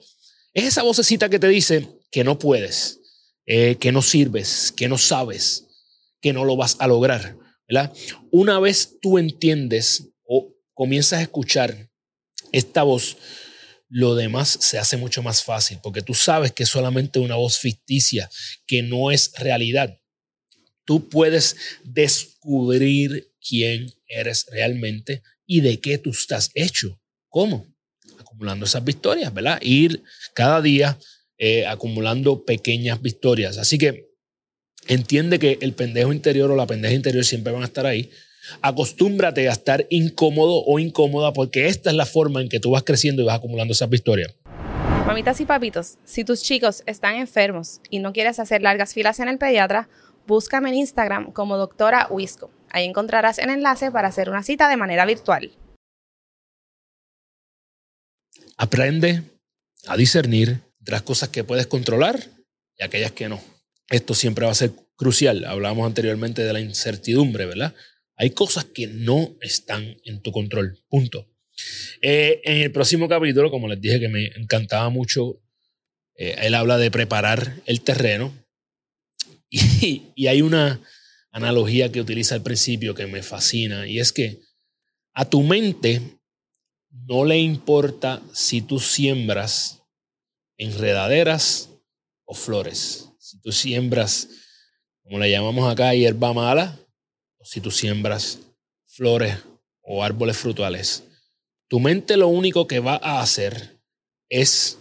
Es 0.54 0.66
esa 0.66 0.84
vocecita 0.84 1.30
que 1.30 1.40
te 1.40 1.48
dice 1.48 1.88
que 2.12 2.24
no 2.24 2.40
puedes, 2.40 3.00
eh, 3.46 3.76
que 3.76 3.92
no 3.92 4.02
sirves, 4.02 4.72
que 4.76 4.88
no 4.88 4.98
sabes, 4.98 5.66
que 6.22 6.34
no 6.34 6.46
lo 6.46 6.56
vas 6.56 6.78
a 6.80 6.88
lograr. 6.88 7.38
Una 8.32 8.60
vez 8.60 8.98
tú 9.02 9.18
entiendes 9.18 10.10
o 10.24 10.54
comienzas 10.74 11.20
a 11.20 11.24
escuchar 11.24 11.90
esta 12.56 12.84
voz, 12.84 13.18
lo 13.90 14.16
demás 14.16 14.58
se 14.62 14.78
hace 14.78 14.98
mucho 14.98 15.22
más 15.22 15.44
fácil 15.44 15.80
porque 15.84 16.02
tú 16.02 16.14
sabes 16.14 16.52
que 16.54 16.64
es 16.64 16.70
solamente 16.70 17.20
una 17.20 17.36
voz 17.36 17.60
ficticia, 17.60 18.30
que 18.66 18.82
no 18.82 19.12
es 19.12 19.34
realidad. 19.38 20.00
Tú 20.86 21.10
puedes 21.10 21.56
descubrir 21.84 23.32
quién 23.48 23.94
eres 24.08 24.46
realmente 24.52 25.22
y 25.46 25.62
de 25.62 25.80
qué 25.82 25.98
tú 25.98 26.12
estás 26.12 26.52
hecho. 26.54 27.00
¿Cómo? 27.28 27.68
Acumulando 28.20 28.66
esas 28.66 28.84
victorias, 28.84 29.34
¿verdad? 29.34 29.60
Ir 29.62 30.04
cada 30.34 30.62
día 30.62 30.98
eh, 31.38 31.66
acumulando 31.66 32.46
pequeñas 32.46 33.02
victorias. 33.02 33.58
Así 33.58 33.78
que 33.78 34.12
entiende 34.88 35.40
que 35.40 35.58
el 35.62 35.74
pendejo 35.74 36.14
interior 36.14 36.50
o 36.52 36.56
la 36.56 36.68
pendeja 36.68 36.94
interior 36.94 37.26
siempre 37.26 37.52
van 37.52 37.64
a 37.64 37.66
estar 37.66 37.86
ahí 37.86 38.10
Acostúmbrate 38.62 39.48
a 39.50 39.52
estar 39.52 39.86
incómodo 39.90 40.64
o 40.66 40.80
incómoda 40.80 41.34
porque 41.34 41.68
esta 41.68 41.90
es 41.90 41.96
la 41.96 42.06
forma 42.06 42.42
en 42.42 42.50
que 42.50 42.60
tú 42.60 42.72
vas 42.72 42.84
creciendo 42.84 43.22
y 43.22 43.26
vas 43.26 43.38
acumulando 43.38 43.74
esas 43.74 43.90
victorias. 43.90 44.34
Mamitas 45.06 45.40
y 45.40 45.46
papitos, 45.46 45.98
si 46.04 46.24
tus 46.24 46.42
chicos 46.42 46.82
están 46.88 47.16
enfermos 47.16 47.80
y 47.90 48.00
no 48.00 48.12
quieres 48.12 48.40
hacer 48.40 48.62
largas 48.62 48.94
filas 48.94 49.20
en 49.20 49.30
el 49.30 49.38
pediatra, 49.38 49.88
búscame 50.26 50.70
en 50.70 50.76
Instagram 50.76 51.32
como 51.32 51.58
doctora 51.58 52.08
Wisco. 52.10 52.50
Ahí 52.72 52.86
encontrarás 52.86 53.38
el 53.38 53.50
enlace 53.50 53.92
para 53.92 54.08
hacer 54.08 54.30
una 54.30 54.44
cita 54.44 54.68
de 54.68 54.78
manera 54.78 55.06
virtual. 55.06 55.52
Aprende 58.58 59.22
a 59.88 59.96
discernir 59.96 60.62
las 60.86 61.04
cosas 61.04 61.30
que 61.30 61.44
puedes 61.44 61.68
controlar 61.68 62.20
y 62.78 62.84
aquellas 62.84 63.12
que 63.12 63.30
no. 63.30 63.40
esto 63.90 64.14
siempre 64.14 64.46
va 64.46 64.52
a 64.52 64.56
ser 64.56 64.72
crucial. 64.96 65.46
Hablábamos 65.46 65.86
anteriormente 65.86 66.44
de 66.44 66.54
la 66.54 66.60
incertidumbre, 66.60 67.46
¿verdad? 67.46 67.74
Hay 68.18 68.32
cosas 68.32 68.66
que 68.66 68.88
no 68.88 69.36
están 69.42 69.98
en 70.06 70.22
tu 70.22 70.32
control. 70.32 70.80
Punto. 70.90 71.28
Eh, 72.02 72.42
en 72.44 72.62
el 72.62 72.72
próximo 72.72 73.08
capítulo, 73.08 73.52
como 73.52 73.68
les 73.68 73.80
dije 73.80 74.00
que 74.00 74.10
me 74.10 74.28
encantaba 74.36 74.90
mucho, 74.90 75.42
eh, 76.16 76.36
él 76.44 76.54
habla 76.54 76.78
de 76.78 76.92
preparar 76.92 77.62
el 77.66 77.82
terreno. 77.82 78.34
Y, 80.16 80.28
hay 80.28 80.42
una 80.42 80.82
analogía 81.32 81.92
que 81.92 82.02
utiliza 82.02 82.36
al 82.36 82.42
principio 82.42 82.96
que 82.96 83.08
me 83.08 83.22
fascina, 83.22 83.88
y 83.88 84.00
es 84.00 84.12
que 84.12 84.40
a 85.14 85.30
tu 85.30 85.44
mente 85.44 86.02
no 86.90 87.26
le 87.26 87.38
importa 87.38 88.22
si 88.34 88.62
tú 88.62 88.80
siembras 88.80 89.84
enredaderas 90.58 91.70
o 92.26 92.34
flores. 92.34 93.10
Si 93.20 93.40
tú 93.42 93.52
siembras, 93.52 94.30
como 95.04 95.20
le 95.20 95.30
llamamos 95.30 95.72
acá, 95.72 95.94
hierba 95.94 96.34
mala, 96.34 96.80
si 97.46 97.62
tú 97.62 97.72
siembras 97.72 98.40
flores 98.88 99.38
o 99.82 100.04
árboles 100.04 100.36
frutales. 100.36 101.04
Tu 101.68 101.80
mente 101.80 102.18
lo 102.18 102.28
único 102.28 102.68
que 102.68 102.80
va 102.80 103.00
a 103.02 103.22
hacer 103.22 103.80
es 104.30 104.80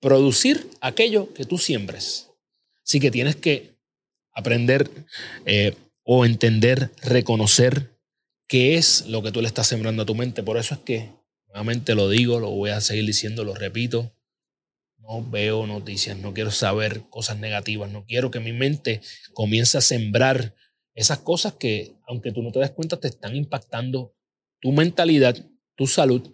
producir 0.00 0.68
aquello 0.80 1.32
que 1.32 1.44
tú 1.44 1.56
siembres. 1.56 2.28
Así 2.84 2.98
que 2.98 3.10
tienes 3.10 3.36
que 3.36 3.76
aprender 4.32 4.90
eh, 5.46 5.76
o 6.02 6.24
entender, 6.24 6.90
reconocer 7.02 7.96
qué 8.48 8.76
es 8.76 9.06
lo 9.06 9.22
que 9.22 9.30
tú 9.30 9.40
le 9.40 9.48
estás 9.48 9.68
sembrando 9.68 10.02
a 10.02 10.06
tu 10.06 10.14
mente. 10.14 10.42
Por 10.42 10.56
eso 10.56 10.74
es 10.74 10.80
que, 10.80 11.10
nuevamente 11.46 11.94
lo 11.94 12.08
digo, 12.08 12.40
lo 12.40 12.50
voy 12.50 12.70
a 12.70 12.80
seguir 12.80 13.06
diciendo, 13.06 13.44
lo 13.44 13.54
repito, 13.54 14.12
no 14.98 15.22
veo 15.28 15.66
noticias, 15.66 16.16
no 16.16 16.34
quiero 16.34 16.50
saber 16.50 17.02
cosas 17.10 17.38
negativas, 17.38 17.90
no 17.90 18.04
quiero 18.04 18.30
que 18.30 18.40
mi 18.40 18.52
mente 18.52 19.00
comience 19.32 19.78
a 19.78 19.80
sembrar 19.80 20.54
esas 21.00 21.18
cosas 21.18 21.54
que, 21.54 21.94
aunque 22.06 22.30
tú 22.30 22.42
no 22.42 22.52
te 22.52 22.58
des 22.58 22.72
cuenta, 22.72 22.98
te 22.98 23.08
están 23.08 23.34
impactando 23.34 24.14
tu 24.60 24.70
mentalidad, 24.70 25.34
tu 25.74 25.86
salud. 25.86 26.30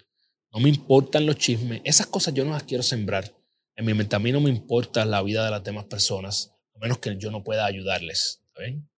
No 0.52 0.58
me 0.58 0.68
importan 0.68 1.24
los 1.24 1.36
chismes, 1.36 1.80
esas 1.84 2.06
cosas 2.08 2.34
yo 2.34 2.44
no 2.44 2.50
las 2.50 2.64
quiero 2.64 2.82
sembrar. 2.82 3.32
En 3.76 3.84
mi 3.84 3.94
mente 3.94 4.16
a 4.16 4.18
mí 4.18 4.32
no 4.32 4.40
me 4.40 4.50
importa 4.50 5.04
la 5.04 5.22
vida 5.22 5.44
de 5.44 5.52
las 5.52 5.62
demás 5.62 5.84
personas, 5.84 6.52
a 6.74 6.78
menos 6.80 6.98
que 6.98 7.16
yo 7.16 7.30
no 7.30 7.44
pueda 7.44 7.64
ayudarles. 7.64 8.42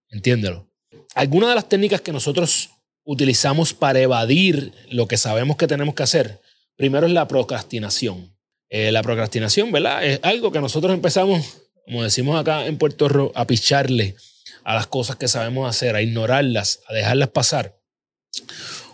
Entiéndelo. 0.09 0.71
Algunas 1.15 1.51
de 1.51 1.57
las 1.57 1.69
técnicas 1.69 2.01
que 2.01 2.13
nosotros 2.13 2.71
utilizamos 3.05 3.75
para 3.75 4.01
evadir 4.01 4.73
lo 4.91 5.07
que 5.07 5.19
sabemos 5.19 5.57
que 5.57 5.67
tenemos 5.67 5.95
que 5.95 6.05
hacer, 6.05 6.41
primero 6.77 7.07
es 7.07 7.13
la 7.13 7.29
procrastinación. 7.29 8.35
Eh, 8.71 8.93
la 8.93 9.03
procrastinación, 9.03 9.71
¿verdad? 9.73 10.05
Es 10.05 10.21
algo 10.23 10.51
que 10.51 10.61
nosotros 10.61 10.95
empezamos, 10.95 11.59
como 11.85 12.03
decimos 12.03 12.41
acá 12.41 12.67
en 12.67 12.79
Puerto 12.79 13.09
Rico, 13.09 13.33
a 13.35 13.47
picharle 13.47 14.15
a 14.69 14.75
las 14.75 14.87
cosas 14.87 15.17
que 15.17 15.29
sabemos 15.29 15.67
hacer, 15.67 15.97
a 15.97 16.03
ignorarlas, 16.03 16.83
a 16.89 16.93
dejarlas 16.93 17.31
pasar. 17.31 17.81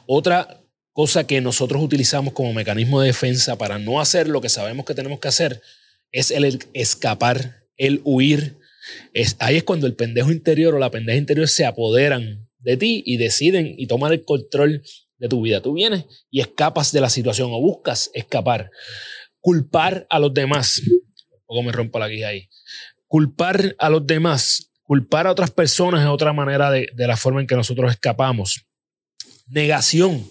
Otra 0.06 0.62
cosa 0.92 1.26
que 1.26 1.40
nosotros 1.40 1.82
utilizamos 1.82 2.32
como 2.32 2.52
mecanismo 2.52 3.00
de 3.00 3.08
defensa 3.08 3.58
para 3.58 3.80
no 3.80 4.00
hacer 4.00 4.28
lo 4.28 4.40
que 4.40 4.48
sabemos 4.48 4.86
que 4.86 4.94
tenemos 4.94 5.18
que 5.18 5.26
hacer 5.26 5.62
es 6.12 6.30
el 6.30 6.60
escapar, 6.74 7.66
el 7.76 8.00
huir. 8.04 8.56
Ahí 9.40 9.56
es 9.56 9.64
cuando 9.64 9.88
el 9.88 9.96
pendejo 9.96 10.30
interior 10.30 10.76
o 10.76 10.78
la 10.78 10.92
pendeja 10.92 11.18
interior 11.18 11.48
se 11.48 11.64
apoderan 11.64 12.48
de 12.60 12.76
ti 12.76 13.02
y 13.04 13.16
deciden 13.16 13.74
y 13.76 13.88
toman 13.88 14.12
el 14.12 14.24
control 14.24 14.80
de 15.18 15.28
tu 15.28 15.42
vida. 15.42 15.60
Tú 15.60 15.72
vienes 15.72 16.04
y 16.30 16.38
escapas 16.38 16.92
de 16.92 17.00
la 17.00 17.10
situación 17.10 17.50
o 17.52 17.60
buscas 17.60 18.12
escapar. 18.14 18.70
Culpar 19.40 20.06
a 20.08 20.20
los 20.20 20.32
demás. 20.32 20.82
Un 21.48 21.66
me 21.66 21.72
rompo 21.72 21.98
la 21.98 22.06
guía 22.06 22.28
ahí. 22.28 22.48
Culpar 23.08 23.74
a 23.76 23.90
los 23.90 24.06
demás, 24.06 24.70
culpar 24.84 25.26
a 25.26 25.32
otras 25.32 25.50
personas 25.50 26.02
es 26.02 26.06
otra 26.06 26.32
manera 26.32 26.70
de, 26.70 26.88
de 26.94 27.06
la 27.06 27.16
forma 27.16 27.40
en 27.40 27.46
que 27.46 27.56
nosotros 27.56 27.90
escapamos. 27.90 28.62
Negación 29.48 30.24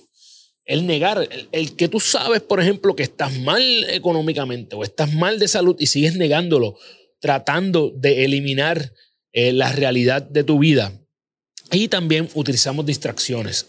el 0.65 0.87
negar, 0.87 1.27
el, 1.51 1.75
que 1.75 1.89
tú 1.89 1.99
sabes, 1.99 2.41
por 2.41 2.61
ejemplo, 2.61 2.95
que 2.95 3.03
estás 3.03 3.37
mal 3.39 3.61
económicamente 3.89 4.75
o 4.75 4.83
estás 4.83 5.13
mal 5.13 5.39
de 5.39 5.47
salud 5.47 5.75
y 5.79 5.87
sigues 5.87 6.15
negándolo, 6.15 6.77
tratando 7.19 7.91
de 7.95 8.23
eliminar 8.23 8.93
eh, 9.33 9.51
la 9.51 9.71
realidad 9.71 10.21
de 10.21 10.43
tu 10.43 10.59
vida. 10.59 10.93
Y 11.71 11.87
también 11.87 12.29
utilizamos 12.33 12.85
distracciones. 12.85 13.67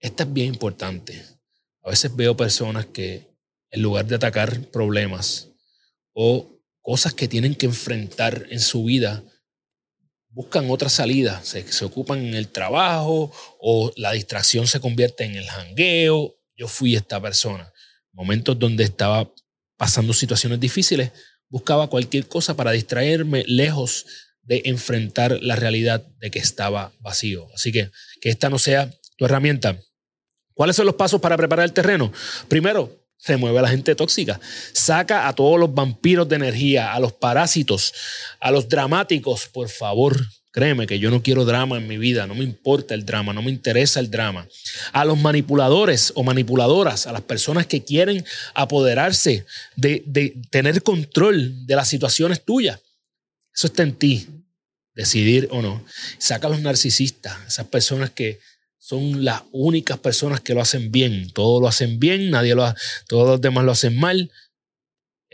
Esta 0.00 0.24
es 0.24 0.32
bien 0.32 0.48
importante. 0.48 1.22
A 1.82 1.90
veces 1.90 2.14
veo 2.14 2.36
personas 2.36 2.86
que 2.86 3.28
en 3.70 3.82
lugar 3.82 4.06
de 4.06 4.16
atacar 4.16 4.60
problemas 4.70 5.50
o 6.12 6.60
cosas 6.80 7.14
que 7.14 7.28
tienen 7.28 7.54
que 7.54 7.66
enfrentar 7.66 8.46
en 8.50 8.60
su 8.60 8.84
vida, 8.84 9.22
buscan 10.34 10.68
otra 10.68 10.88
salida, 10.88 11.40
se, 11.44 11.64
ocupan 11.84 12.18
en 12.18 12.34
el 12.34 12.48
trabajo 12.48 13.32
o 13.60 13.92
la 13.96 14.12
distracción 14.12 14.66
se 14.66 14.80
convierte 14.80 15.24
en 15.24 15.36
el 15.36 15.46
jangueo. 15.46 16.34
Yo 16.56 16.68
fui 16.68 16.96
esta 16.96 17.20
persona. 17.20 17.72
Momentos 18.12 18.58
donde 18.58 18.84
estaba 18.84 19.32
pasando 19.76 20.12
situaciones 20.12 20.58
difíciles, 20.58 21.12
buscaba 21.48 21.88
cualquier 21.88 22.26
cosa 22.26 22.56
para 22.56 22.72
distraerme 22.72 23.44
lejos 23.46 24.06
de 24.42 24.62
enfrentar 24.66 25.38
la 25.40 25.56
realidad 25.56 26.04
de 26.18 26.30
que 26.30 26.40
estaba 26.40 26.92
vacío. 27.00 27.48
Así 27.54 27.70
que 27.70 27.90
que 28.20 28.28
esta 28.28 28.50
no 28.50 28.58
sea 28.58 28.90
tu 29.16 29.24
herramienta. 29.24 29.78
¿Cuáles 30.52 30.76
son 30.76 30.86
los 30.86 30.96
pasos 30.96 31.20
para 31.20 31.36
preparar 31.36 31.64
el 31.64 31.72
terreno? 31.72 32.12
Primero, 32.48 33.03
remueve 33.26 33.58
a 33.58 33.62
la 33.62 33.68
gente 33.68 33.94
tóxica. 33.94 34.40
Saca 34.72 35.28
a 35.28 35.34
todos 35.34 35.58
los 35.58 35.74
vampiros 35.74 36.28
de 36.28 36.36
energía, 36.36 36.92
a 36.92 37.00
los 37.00 37.12
parásitos, 37.12 37.92
a 38.40 38.50
los 38.50 38.68
dramáticos, 38.68 39.46
por 39.46 39.68
favor. 39.68 40.24
Créeme 40.50 40.86
que 40.86 41.00
yo 41.00 41.10
no 41.10 41.20
quiero 41.20 41.44
drama 41.44 41.78
en 41.78 41.88
mi 41.88 41.98
vida, 41.98 42.28
no 42.28 42.34
me 42.36 42.44
importa 42.44 42.94
el 42.94 43.04
drama, 43.04 43.32
no 43.32 43.42
me 43.42 43.50
interesa 43.50 43.98
el 43.98 44.08
drama. 44.08 44.46
A 44.92 45.04
los 45.04 45.18
manipuladores 45.18 46.12
o 46.14 46.22
manipuladoras, 46.22 47.08
a 47.08 47.12
las 47.12 47.22
personas 47.22 47.66
que 47.66 47.82
quieren 47.82 48.24
apoderarse 48.54 49.46
de, 49.74 50.04
de 50.06 50.36
tener 50.50 50.82
control 50.84 51.66
de 51.66 51.74
las 51.74 51.88
situaciones 51.88 52.44
tuyas. 52.44 52.80
Eso 53.52 53.66
está 53.66 53.82
en 53.82 53.94
ti, 53.94 54.28
decidir 54.94 55.48
o 55.50 55.60
no. 55.60 55.84
Saca 56.18 56.46
a 56.46 56.50
los 56.50 56.60
narcisistas, 56.60 57.36
esas 57.48 57.66
personas 57.66 58.10
que 58.10 58.38
son 58.86 59.24
las 59.24 59.44
únicas 59.50 59.98
personas 59.98 60.42
que 60.42 60.52
lo 60.52 60.60
hacen 60.60 60.92
bien. 60.92 61.30
Todos 61.30 61.58
lo 61.62 61.68
hacen 61.68 61.98
bien, 61.98 62.30
nadie 62.30 62.54
lo 62.54 62.74
todos 63.08 63.26
los 63.26 63.40
demás 63.40 63.64
lo 63.64 63.72
hacen 63.72 63.98
mal. 63.98 64.30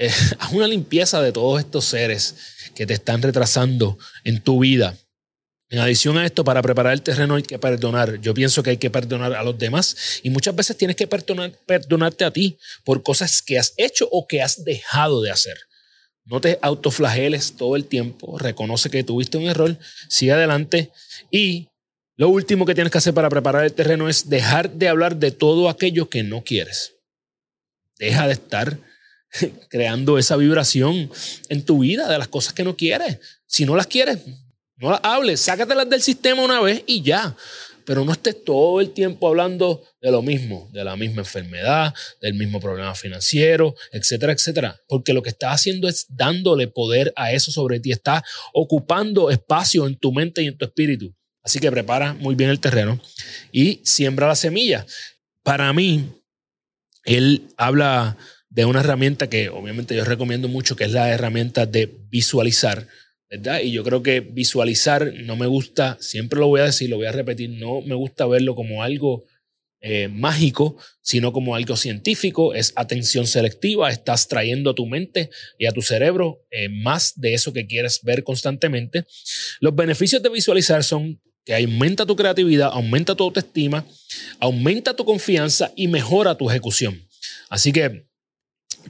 Eh, 0.02 0.11
haz 0.38 0.52
una 0.52 0.66
limpieza 0.66 1.21
de 1.21 1.30
todos 1.30 1.61
estos 1.61 1.85
seres 1.85 2.35
que 2.75 2.87
te 2.87 2.95
están 2.95 3.21
retrasando 3.21 3.99
en 4.25 4.40
tu 4.40 4.59
vida. 4.59 4.97
En 5.69 5.78
adición 5.78 6.16
a 6.16 6.25
esto, 6.25 6.42
para 6.42 6.62
preparar 6.62 6.95
el 6.95 7.02
terreno 7.02 7.35
hay 7.35 7.42
que 7.42 7.59
perdonar. 7.59 8.19
Yo 8.19 8.33
pienso 8.33 8.62
que 8.62 8.71
hay 8.71 8.76
que 8.78 8.88
perdonar 8.88 9.35
a 9.35 9.42
los 9.42 9.59
demás 9.59 10.21
y 10.23 10.30
muchas 10.30 10.57
veces 10.57 10.78
tienes 10.78 10.97
que 10.97 11.07
perdonar, 11.07 11.52
perdonarte 11.66 12.25
a 12.25 12.30
ti 12.30 12.57
por 12.83 13.02
cosas 13.02 13.42
que 13.42 13.59
has 13.59 13.75
hecho 13.76 14.09
o 14.11 14.26
que 14.26 14.40
has 14.40 14.64
dejado 14.64 15.21
de 15.21 15.33
hacer. 15.33 15.59
No 16.25 16.40
te 16.40 16.59
autoflageles 16.62 17.57
todo 17.59 17.76
el 17.76 17.85
tiempo, 17.85 18.38
reconoce 18.38 18.88
que 18.88 19.04
tuviste 19.04 19.37
un 19.37 19.49
error, 19.50 19.76
sigue 20.09 20.33
adelante 20.33 20.90
y 21.30 21.69
lo 22.20 22.28
último 22.28 22.66
que 22.66 22.74
tienes 22.74 22.92
que 22.92 22.98
hacer 22.98 23.14
para 23.14 23.30
preparar 23.30 23.64
el 23.64 23.72
terreno 23.72 24.06
es 24.06 24.28
dejar 24.28 24.70
de 24.72 24.90
hablar 24.90 25.16
de 25.16 25.30
todo 25.30 25.70
aquello 25.70 26.10
que 26.10 26.22
no 26.22 26.44
quieres. 26.44 26.96
Deja 27.98 28.26
de 28.26 28.34
estar 28.34 28.78
creando 29.70 30.18
esa 30.18 30.36
vibración 30.36 31.10
en 31.48 31.64
tu 31.64 31.78
vida 31.78 32.10
de 32.10 32.18
las 32.18 32.28
cosas 32.28 32.52
que 32.52 32.62
no 32.62 32.76
quieres. 32.76 33.20
Si 33.46 33.64
no 33.64 33.74
las 33.74 33.86
quieres, 33.86 34.18
no 34.76 34.90
las 34.90 35.00
hables, 35.02 35.40
sácatelas 35.40 35.88
del 35.88 36.02
sistema 36.02 36.42
una 36.42 36.60
vez 36.60 36.82
y 36.86 37.00
ya. 37.00 37.34
Pero 37.86 38.04
no 38.04 38.12
estés 38.12 38.44
todo 38.44 38.82
el 38.82 38.90
tiempo 38.90 39.26
hablando 39.26 39.82
de 40.02 40.10
lo 40.10 40.20
mismo, 40.20 40.68
de 40.74 40.84
la 40.84 40.96
misma 40.96 41.22
enfermedad, 41.22 41.94
del 42.20 42.34
mismo 42.34 42.60
problema 42.60 42.94
financiero, 42.94 43.74
etcétera, 43.92 44.34
etcétera. 44.34 44.78
Porque 44.88 45.14
lo 45.14 45.22
que 45.22 45.30
estás 45.30 45.54
haciendo 45.54 45.88
es 45.88 46.04
dándole 46.10 46.68
poder 46.68 47.14
a 47.16 47.32
eso 47.32 47.50
sobre 47.50 47.80
ti. 47.80 47.92
Estás 47.92 48.24
ocupando 48.52 49.30
espacio 49.30 49.86
en 49.86 49.96
tu 49.96 50.12
mente 50.12 50.42
y 50.42 50.48
en 50.48 50.58
tu 50.58 50.66
espíritu. 50.66 51.14
Así 51.42 51.59
que 51.59 51.70
prepara 51.70 52.14
muy 52.14 52.35
bien 52.35 52.50
el 52.50 52.61
terreno 52.61 53.00
y 53.50 53.80
siembra 53.85 54.28
la 54.28 54.37
semilla. 54.37 54.87
Para 55.42 55.73
mí, 55.73 56.11
él 57.04 57.49
habla 57.56 58.16
de 58.50 58.64
una 58.64 58.80
herramienta 58.80 59.30
que 59.30 59.49
obviamente 59.49 59.94
yo 59.94 60.04
recomiendo 60.04 60.49
mucho, 60.49 60.76
que 60.76 60.85
es 60.85 60.92
la 60.92 61.11
herramienta 61.11 61.66
de 61.66 61.87
visualizar, 62.11 62.87
¿verdad? 63.30 63.61
Y 63.61 63.70
yo 63.70 63.85
creo 63.85 64.02
que 64.02 64.20
visualizar 64.20 65.12
no 65.14 65.37
me 65.37 65.47
gusta, 65.47 65.97
siempre 66.00 66.40
lo 66.40 66.49
voy 66.49 66.61
a 66.61 66.64
decir, 66.64 66.90
lo 66.90 66.97
voy 66.97 67.06
a 67.06 67.12
repetir, 67.12 67.50
no 67.50 67.80
me 67.80 67.94
gusta 67.94 68.26
verlo 68.26 68.54
como 68.54 68.82
algo 68.82 69.25
eh, 69.82 70.09
mágico, 70.09 70.76
sino 71.00 71.32
como 71.32 71.54
algo 71.54 71.75
científico, 71.75 72.54
es 72.54 72.75
atención 72.76 73.26
selectiva, 73.26 73.90
estás 73.90 74.28
trayendo 74.28 74.70
a 74.70 74.75
tu 74.75 74.85
mente 74.85 75.30
y 75.59 75.66
a 75.66 75.73
tu 75.73 75.80
cerebro 75.80 76.44
eh, 76.50 76.68
más 76.68 77.18
de 77.18 77.32
eso 77.32 77.54
que 77.54 77.66
quieres 77.66 78.00
ver 78.02 78.23
constantemente. 78.23 79.06
Los 79.61 79.75
beneficios 79.75 80.23
de 80.23 80.28
visualizar 80.28 80.85
son 80.85 81.18
que 81.50 81.57
aumenta 81.57 82.07
tu 82.07 82.14
creatividad, 82.14 82.71
aumenta 82.73 83.16
tu 83.16 83.25
autoestima, 83.25 83.85
aumenta 84.38 84.95
tu 84.95 85.04
confianza 85.04 85.73
y 85.75 85.88
mejora 85.88 86.37
tu 86.37 86.49
ejecución. 86.49 87.04
Así 87.49 87.73
que 87.73 88.07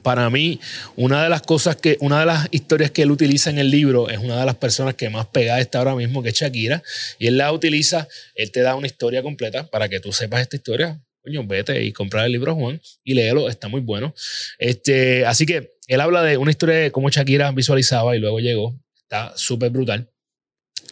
para 0.03 0.29
mí, 0.29 0.59
una 0.95 1.23
de 1.23 1.29
las 1.29 1.41
cosas 1.41 1.75
que, 1.75 1.97
una 2.01 2.19
de 2.19 2.27
las 2.27 2.47
historias 2.51 2.91
que 2.91 3.01
él 3.01 3.09
utiliza 3.09 3.49
en 3.49 3.57
el 3.57 3.71
libro 3.71 4.09
es 4.09 4.19
una 4.19 4.39
de 4.39 4.45
las 4.45 4.57
personas 4.57 4.93
que 4.93 5.09
más 5.09 5.25
pegada 5.25 5.59
está 5.59 5.79
ahora 5.79 5.95
mismo, 5.95 6.21
que 6.21 6.29
es 6.29 6.35
Shakira, 6.35 6.83
y 7.17 7.25
él 7.25 7.39
la 7.39 7.51
utiliza, 7.51 8.07
él 8.35 8.51
te 8.51 8.61
da 8.61 8.75
una 8.75 8.85
historia 8.85 9.23
completa 9.23 9.67
para 9.67 9.89
que 9.89 9.99
tú 9.99 10.13
sepas 10.13 10.41
esta 10.41 10.57
historia. 10.57 11.01
Coño, 11.23 11.43
vete 11.43 11.83
y 11.83 11.91
comprar 11.91 12.27
el 12.27 12.31
libro 12.31 12.53
Juan 12.53 12.79
y 13.03 13.15
léelo, 13.15 13.49
está 13.49 13.69
muy 13.69 13.81
bueno. 13.81 14.13
Este, 14.59 15.25
así 15.25 15.47
que 15.47 15.71
él 15.87 15.99
habla 15.99 16.21
de 16.21 16.37
una 16.37 16.51
historia 16.51 16.75
de 16.75 16.91
cómo 16.91 17.09
Shakira 17.09 17.51
visualizaba 17.53 18.15
y 18.15 18.19
luego 18.19 18.39
llegó. 18.39 18.79
Está 19.01 19.33
súper 19.35 19.71
brutal. 19.71 20.11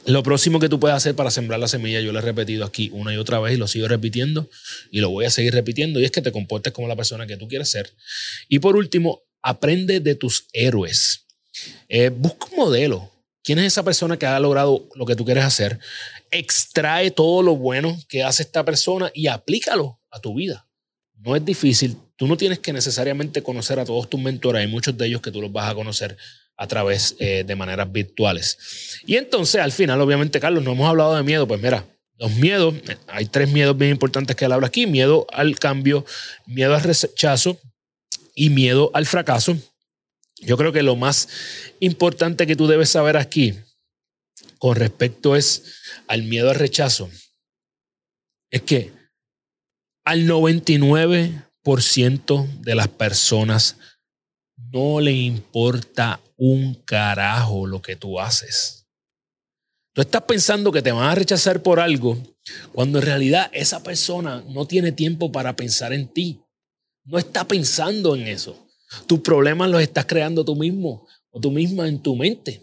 Lo 0.05 0.23
próximo 0.23 0.59
que 0.59 0.69
tú 0.69 0.79
puedes 0.79 0.95
hacer 0.95 1.15
para 1.15 1.29
sembrar 1.29 1.59
la 1.59 1.67
semilla, 1.67 1.99
yo 1.99 2.11
lo 2.11 2.19
he 2.19 2.21
repetido 2.21 2.65
aquí 2.65 2.89
una 2.93 3.13
y 3.13 3.17
otra 3.17 3.39
vez 3.39 3.53
y 3.53 3.57
lo 3.57 3.67
sigo 3.67 3.87
repitiendo 3.87 4.49
y 4.91 5.01
lo 5.01 5.09
voy 5.09 5.25
a 5.25 5.29
seguir 5.29 5.53
repitiendo, 5.53 5.99
y 5.99 6.05
es 6.05 6.11
que 6.11 6.21
te 6.21 6.31
comportes 6.31 6.73
como 6.73 6.87
la 6.87 6.95
persona 6.95 7.27
que 7.27 7.37
tú 7.37 7.47
quieres 7.47 7.69
ser. 7.69 7.93
Y 8.47 8.59
por 8.59 8.75
último, 8.75 9.23
aprende 9.41 9.99
de 9.99 10.15
tus 10.15 10.47
héroes. 10.53 11.25
Eh, 11.87 12.09
busca 12.09 12.47
un 12.51 12.57
modelo. 12.57 13.11
¿Quién 13.43 13.59
es 13.59 13.65
esa 13.65 13.83
persona 13.83 14.17
que 14.17 14.25
ha 14.25 14.39
logrado 14.39 14.87
lo 14.95 15.05
que 15.05 15.15
tú 15.15 15.25
quieres 15.25 15.43
hacer? 15.43 15.79
Extrae 16.31 17.11
todo 17.11 17.41
lo 17.41 17.55
bueno 17.55 17.97
que 18.07 18.23
hace 18.23 18.43
esta 18.43 18.63
persona 18.63 19.11
y 19.13 19.27
aplícalo 19.27 19.99
a 20.11 20.19
tu 20.19 20.35
vida. 20.35 20.67
No 21.15 21.35
es 21.35 21.43
difícil. 21.43 21.97
Tú 22.15 22.27
no 22.27 22.37
tienes 22.37 22.59
que 22.59 22.73
necesariamente 22.73 23.41
conocer 23.41 23.79
a 23.79 23.85
todos 23.85 24.09
tus 24.09 24.19
mentores. 24.19 24.61
Hay 24.61 24.67
muchos 24.67 24.97
de 24.97 25.07
ellos 25.07 25.21
que 25.21 25.31
tú 25.31 25.41
los 25.41 25.51
vas 25.51 25.69
a 25.69 25.75
conocer 25.75 26.17
a 26.59 26.67
través 26.67 27.15
eh, 27.19 27.45
de 27.47 27.55
maneras 27.55 27.89
virtuales. 27.89 28.99
Y 29.05 29.15
entonces, 29.15 29.61
al 29.61 29.71
final, 29.71 30.01
obviamente, 30.01 30.41
Carlos, 30.41 30.61
no 30.63 30.73
hemos 30.73 30.89
hablado 30.89 31.15
de 31.15 31.23
miedo. 31.23 31.47
Pues 31.47 31.61
mira, 31.61 31.85
los 32.17 32.31
miedos, 32.31 32.75
hay 33.07 33.27
tres 33.27 33.49
miedos 33.49 33.77
bien 33.77 33.91
importantes 33.91 34.35
que 34.35 34.43
él 34.43 34.51
habla 34.51 34.67
aquí. 34.67 34.85
Miedo 34.85 35.25
al 35.31 35.57
cambio, 35.57 36.05
miedo 36.45 36.75
al 36.75 36.83
rechazo 36.83 37.57
y 38.35 38.49
miedo 38.49 38.91
al 38.93 39.05
fracaso. 39.05 39.57
Yo 40.41 40.57
creo 40.57 40.73
que 40.73 40.83
lo 40.83 40.97
más 40.97 41.29
importante 41.79 42.45
que 42.45 42.57
tú 42.57 42.67
debes 42.67 42.89
saber 42.89 43.15
aquí 43.15 43.55
con 44.57 44.75
respecto 44.75 45.37
es 45.37 45.63
al 46.07 46.23
miedo 46.23 46.49
al 46.49 46.55
rechazo 46.55 47.09
es 48.51 48.63
que 48.63 48.91
al 50.03 50.27
99% 50.27 52.61
de 52.61 52.75
las 52.75 52.87
personas 52.87 53.77
no 54.71 54.99
le 54.99 55.11
importa 55.11 56.19
un 56.37 56.75
carajo 56.85 57.65
lo 57.65 57.81
que 57.81 57.95
tú 57.95 58.19
haces. 58.19 58.87
Tú 59.93 60.01
estás 60.01 60.21
pensando 60.23 60.71
que 60.71 60.81
te 60.81 60.91
van 60.91 61.09
a 61.09 61.15
rechazar 61.15 61.61
por 61.61 61.79
algo 61.79 62.17
cuando 62.71 62.99
en 62.99 63.05
realidad 63.05 63.49
esa 63.53 63.83
persona 63.83 64.43
no 64.47 64.65
tiene 64.65 64.91
tiempo 64.91 65.31
para 65.31 65.55
pensar 65.55 65.93
en 65.93 66.07
ti. 66.07 66.41
No 67.03 67.17
está 67.17 67.47
pensando 67.47 68.15
en 68.15 68.27
eso. 68.27 68.67
Tus 69.07 69.19
problemas 69.19 69.69
los 69.69 69.81
estás 69.81 70.05
creando 70.05 70.45
tú 70.45 70.55
mismo 70.55 71.07
o 71.31 71.39
tú 71.39 71.51
misma 71.51 71.87
en 71.87 71.99
tu 71.99 72.15
mente. 72.15 72.61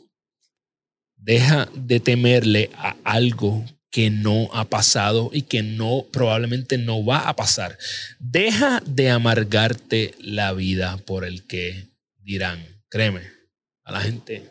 Deja 1.16 1.68
de 1.74 2.00
temerle 2.00 2.70
a 2.76 2.96
algo 3.04 3.64
que 3.96 4.10
no 4.10 4.50
ha 4.52 4.66
pasado 4.66 5.30
y 5.32 5.40
que 5.40 5.62
no 5.62 6.04
probablemente 6.12 6.76
no 6.76 7.02
va 7.02 7.30
a 7.30 7.34
pasar. 7.34 7.78
Deja 8.18 8.82
de 8.84 9.08
amargarte 9.08 10.14
la 10.20 10.52
vida 10.52 10.98
por 10.98 11.24
el 11.24 11.46
que 11.46 11.86
dirán. 12.18 12.62
Créeme, 12.90 13.22
a 13.84 13.92
la 13.92 14.02
gente 14.02 14.50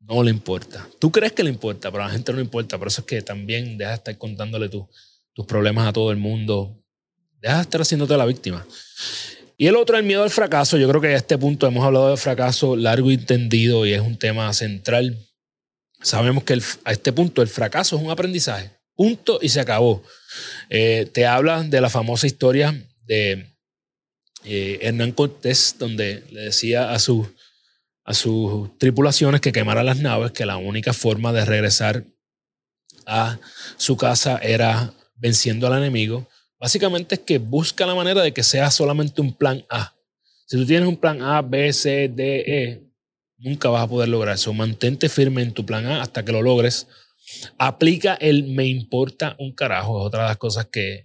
no 0.00 0.24
le 0.24 0.32
importa. 0.32 0.84
Tú 0.98 1.12
crees 1.12 1.30
que 1.30 1.44
le 1.44 1.50
importa, 1.50 1.92
pero 1.92 2.02
a 2.02 2.06
la 2.08 2.12
gente 2.12 2.32
no 2.32 2.38
le 2.38 2.44
importa. 2.44 2.76
Por 2.76 2.88
eso 2.88 3.02
es 3.02 3.06
que 3.06 3.22
también 3.22 3.78
deja 3.78 3.90
de 3.90 3.96
estar 3.98 4.18
contándole 4.18 4.68
tus 4.68 5.46
problemas 5.46 5.86
a 5.86 5.92
todo 5.92 6.10
el 6.10 6.16
mundo. 6.16 6.76
Deja 7.40 7.58
de 7.58 7.62
estar 7.62 7.82
haciéndote 7.82 8.16
la 8.16 8.26
víctima. 8.26 8.66
Y 9.56 9.68
el 9.68 9.76
otro, 9.76 9.96
el 9.96 10.02
miedo 10.02 10.24
al 10.24 10.30
fracaso. 10.30 10.76
Yo 10.76 10.88
creo 10.88 11.00
que 11.00 11.06
a 11.06 11.16
este 11.16 11.38
punto 11.38 11.68
hemos 11.68 11.84
hablado 11.84 12.10
de 12.10 12.16
fracaso 12.16 12.74
largo 12.74 13.12
y 13.12 13.14
entendido 13.14 13.86
y 13.86 13.92
es 13.92 14.00
un 14.00 14.18
tema 14.18 14.52
central. 14.52 15.16
Sabemos 16.02 16.44
que 16.44 16.60
a 16.84 16.92
este 16.92 17.12
punto 17.12 17.42
el 17.42 17.48
fracaso 17.48 17.96
es 17.96 18.02
un 18.02 18.10
aprendizaje. 18.10 18.70
Punto 18.94 19.38
y 19.40 19.48
se 19.48 19.60
acabó. 19.60 20.02
Eh, 20.68 21.08
te 21.12 21.26
habla 21.26 21.62
de 21.62 21.80
la 21.80 21.88
famosa 21.88 22.26
historia 22.26 22.74
de 23.04 23.46
eh, 24.44 24.78
Hernán 24.82 25.12
Cortés, 25.12 25.76
donde 25.78 26.24
le 26.30 26.42
decía 26.42 26.92
a, 26.92 26.98
sus 26.98 27.28
a 28.04 28.14
sus 28.14 28.76
tripulaciones 28.78 29.40
que 29.40 29.52
quemaran 29.52 29.86
las 29.86 29.98
naves, 29.98 30.32
que 30.32 30.46
la 30.46 30.56
única 30.56 30.92
forma 30.92 31.32
de 31.32 31.44
regresar 31.44 32.04
a 33.06 33.38
su 33.76 33.96
casa 33.96 34.38
era 34.38 34.92
venciendo 35.14 35.66
al 35.66 35.78
enemigo. 35.78 36.28
Básicamente 36.58 37.16
es 37.16 37.20
que 37.20 37.38
busca 37.38 37.86
la 37.86 37.94
manera 37.94 38.22
de 38.22 38.32
que 38.32 38.42
sea 38.42 38.70
solamente 38.70 39.20
un 39.20 39.36
plan 39.36 39.64
A. 39.68 39.94
Si 40.46 40.56
tú 40.56 40.66
tienes 40.66 40.88
un 40.88 40.96
plan 40.96 41.22
A, 41.22 41.42
B, 41.42 41.72
C, 41.72 42.08
D, 42.08 42.44
E, 42.46 42.91
nunca 43.42 43.68
vas 43.68 43.82
a 43.82 43.88
poder 43.88 44.08
lograr 44.08 44.34
eso. 44.34 44.52
Mantente 44.54 45.08
firme 45.08 45.42
en 45.42 45.52
tu 45.52 45.66
plan 45.66 45.86
A 45.86 46.02
hasta 46.02 46.24
que 46.24 46.32
lo 46.32 46.42
logres. 46.42 46.86
Aplica 47.58 48.14
el 48.14 48.44
me 48.44 48.66
importa 48.66 49.36
un 49.38 49.52
carajo, 49.52 50.00
es 50.00 50.06
otra 50.06 50.22
de 50.22 50.28
las 50.28 50.36
cosas 50.36 50.66
que 50.66 51.04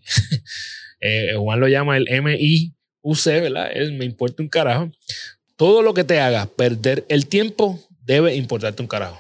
eh, 1.02 1.34
Juan 1.38 1.60
lo 1.60 1.68
llama 1.68 1.98
el 1.98 2.08
MI 2.22 2.74
usé, 3.02 3.40
¿verdad? 3.40 3.72
me 3.94 4.06
importa 4.06 4.44
un 4.44 4.50
carajo. 4.50 4.92
Todo 5.56 5.82
lo 5.82 5.94
que 5.94 6.04
te 6.04 6.20
haga 6.20 6.46
perder 6.46 7.06
el 7.10 7.28
tiempo 7.28 7.80
debe 8.04 8.36
importarte 8.36 8.82
un 8.82 8.88
carajo. 8.88 9.20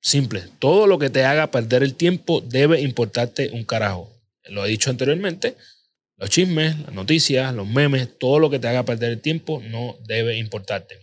Simple. 0.00 0.44
Todo 0.58 0.86
lo 0.86 0.98
que 0.98 1.10
te 1.10 1.24
haga 1.24 1.50
perder 1.50 1.82
el 1.82 1.94
tiempo 1.94 2.40
debe 2.40 2.80
importarte 2.80 3.50
un 3.52 3.64
carajo. 3.64 4.12
Lo 4.44 4.64
he 4.64 4.68
dicho 4.70 4.90
anteriormente. 4.90 5.56
Los 6.16 6.30
chismes, 6.30 6.78
las 6.80 6.92
noticias, 6.92 7.54
los 7.54 7.68
memes, 7.68 8.18
todo 8.18 8.40
lo 8.40 8.50
que 8.50 8.58
te 8.58 8.66
haga 8.66 8.84
perder 8.84 9.12
el 9.12 9.20
tiempo 9.20 9.62
no 9.68 9.96
debe 10.04 10.36
importarte. 10.36 10.98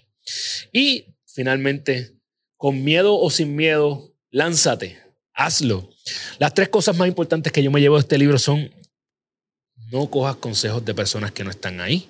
Y 0.73 1.14
finalmente, 1.35 2.15
con 2.55 2.81
miedo 2.83 3.19
o 3.19 3.29
sin 3.29 3.57
miedo, 3.57 4.15
lánzate, 4.31 4.97
hazlo. 5.33 5.91
Las 6.39 6.53
tres 6.53 6.69
cosas 6.69 6.95
más 6.95 7.09
importantes 7.09 7.51
que 7.51 7.61
yo 7.61 7.71
me 7.71 7.81
llevo 7.81 7.95
de 7.95 8.01
este 8.01 8.17
libro 8.17 8.39
son 8.39 8.73
no 9.91 10.09
cojas 10.09 10.37
consejos 10.37 10.83
de 10.85 10.95
personas 10.95 11.33
que 11.33 11.43
no 11.43 11.49
están 11.49 11.81
ahí. 11.81 12.09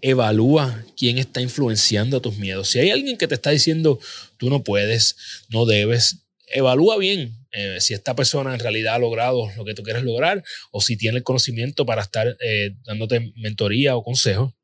Evalúa 0.00 0.84
quién 0.96 1.18
está 1.18 1.40
influenciando 1.40 2.20
tus 2.20 2.36
miedos. 2.38 2.68
Si 2.68 2.80
hay 2.80 2.90
alguien 2.90 3.16
que 3.16 3.28
te 3.28 3.36
está 3.36 3.50
diciendo 3.50 4.00
tú 4.36 4.50
no 4.50 4.64
puedes, 4.64 5.16
no 5.48 5.64
debes, 5.64 6.26
evalúa 6.48 6.98
bien 6.98 7.36
eh, 7.52 7.80
si 7.80 7.94
esta 7.94 8.16
persona 8.16 8.52
en 8.52 8.60
realidad 8.60 8.96
ha 8.96 8.98
logrado 8.98 9.48
lo 9.56 9.64
que 9.64 9.74
tú 9.74 9.84
quieres 9.84 10.02
lograr 10.02 10.42
o 10.72 10.80
si 10.80 10.96
tiene 10.96 11.18
el 11.18 11.24
conocimiento 11.24 11.86
para 11.86 12.02
estar 12.02 12.36
eh, 12.40 12.74
dándote 12.84 13.32
mentoría 13.36 13.96
o 13.96 14.02
consejo. 14.02 14.56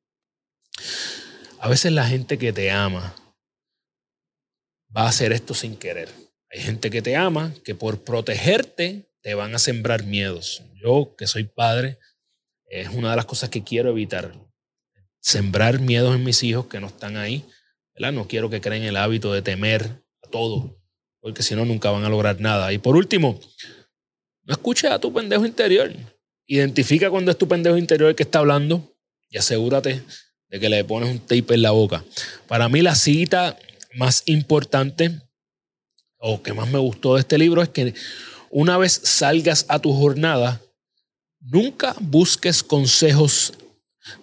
A 1.63 1.69
veces 1.69 1.93
la 1.93 2.05
gente 2.05 2.39
que 2.39 2.53
te 2.53 2.73
ama 2.73 3.15
va 4.95 5.03
a 5.03 5.11
hacer 5.11 5.31
esto 5.31 5.55
sin 5.55 5.77
querer. 5.77 6.09
Hay 6.51 6.61
gente 6.61 6.91
que 6.91 7.03
te 7.03 7.15
ama 7.15 7.55
que 7.65 7.77
por 7.77 8.03
protegerte 8.03 9.09
te 9.21 9.35
van 9.35 9.55
a 9.55 9.61
sembrar 9.61 10.03
miedos. 10.03 10.65
Yo, 10.75 11.15
que 11.17 11.29
soy 11.29 11.45
padre, 11.45 12.01
es 12.67 12.89
una 12.89 13.11
de 13.11 13.17
las 13.17 13.27
cosas 13.27 13.49
que 13.49 13.63
quiero 13.63 13.91
evitar 13.91 14.35
sembrar 15.21 15.79
miedos 15.79 16.17
en 16.17 16.25
mis 16.25 16.43
hijos 16.43 16.67
que 16.67 16.81
no 16.81 16.89
están 16.89 17.17
ahí. 17.17 17.45
No 17.95 18.27
quiero 18.27 18.51
que 18.51 18.61
creen 18.61 18.83
el 18.83 18.97
hábito 18.97 19.33
de 19.33 19.43
temer 19.43 20.03
a 20.21 20.29
todo, 20.31 20.83
porque 21.21 21.45
si 21.45 21.55
no, 21.55 21.65
nunca 21.65 21.93
van 21.93 22.05
a 22.05 22.09
lograr 22.09 22.41
nada. 22.41 22.73
Y 22.73 22.79
por 22.79 22.97
último, 22.97 23.39
no 24.43 24.53
escuches 24.53 24.91
a 24.91 24.99
tu 24.99 25.13
pendejo 25.13 25.47
interior. 25.47 25.93
Identifica 26.45 27.09
cuando 27.09 27.31
es 27.31 27.39
tu 27.39 27.47
pendejo 27.47 27.77
interior 27.77 28.11
el 28.11 28.17
que 28.17 28.25
está 28.25 28.41
hablando 28.41 28.97
y 29.31 29.39
asegúrate 29.39 30.03
de 30.53 30.61
que 30.61 30.69
le 30.69 30.85
pones 30.85 31.11
un 31.11 31.19
tape 31.19 31.55
en 31.55 31.63
la 31.63 31.71
boca. 31.71 32.05
Para 32.47 32.69
mí 32.69 32.83
la 32.83 32.95
cita 32.95 33.59
más 33.95 34.23
importante 34.27 35.19
o 36.19 36.43
que 36.43 36.53
más 36.53 36.71
me 36.71 36.79
gustó 36.79 37.15
de 37.15 37.21
este 37.21 37.39
libro 37.39 37.63
es 37.63 37.71
que 37.71 37.95
una 38.51 38.77
vez 38.77 38.93
salgas 39.03 39.65
a 39.69 39.79
tu 39.79 39.95
jornada, 39.95 40.61
nunca 41.41 41.97
busques 42.01 42.63
consejos 42.63 43.55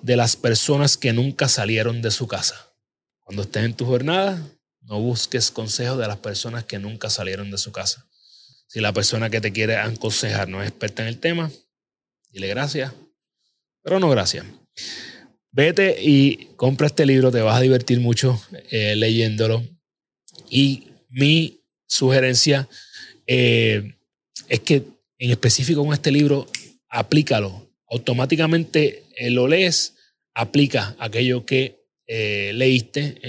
de 0.04 0.16
las 0.16 0.36
personas 0.36 0.98
que 0.98 1.14
nunca 1.14 1.50
salieron 1.50 2.04
de 2.04 2.12
su 2.12 2.28
casa. 2.28 2.74
Cuando 3.22 3.42
estés 3.42 3.66
en 3.66 3.74
tu 3.74 3.86
jornada, 3.86 4.40
no 4.82 5.00
busques 5.02 5.50
consejos 5.50 5.98
de 5.98 6.08
las 6.08 6.18
personas 6.18 6.64
que 6.64 6.78
nunca 6.78 7.10
salieron 7.10 7.50
de 7.50 7.58
su 7.58 7.72
casa. 7.72 8.08
Si 8.68 8.82
la 8.82 8.94
persona 8.94 9.32
que 9.32 9.42
te 9.42 9.52
quiere 9.52 9.78
aconsejar 9.78 10.48
no 10.48 10.62
es 10.62 10.70
experta 10.70 11.02
en 11.02 11.08
el 11.08 11.20
tema, 11.20 11.50
dile 12.30 12.48
gracias, 12.50 12.94
pero 13.82 14.00
no 14.00 14.12
gracias. 14.12 14.46
Vete 15.52 15.98
y 16.02 16.50
compra 16.56 16.88
este 16.88 17.06
libro, 17.06 17.32
te 17.32 17.42
vas 17.42 17.58
a 17.58 17.62
divertir 17.62 18.00
mucho 18.00 18.42
eh, 18.72 18.96
leyéndolo. 18.96 19.64
Y 20.50 20.88
mi 21.10 21.64
sugerencia 21.88 22.70
eh, 23.26 23.96
es 24.48 24.60
que 24.62 24.84
en 25.18 25.32
específico 25.32 25.84
con 25.84 25.94
este 25.94 26.12
libro, 26.12 26.48
aplícalo 26.90 27.70
automáticamente 27.90 29.04
eh, 29.18 29.30
lo 29.32 29.48
lees, 29.48 29.96
aplica 30.34 30.96
aquello 31.00 31.46
que 31.46 31.80
eh, 32.08 32.54
leíste 32.56 33.22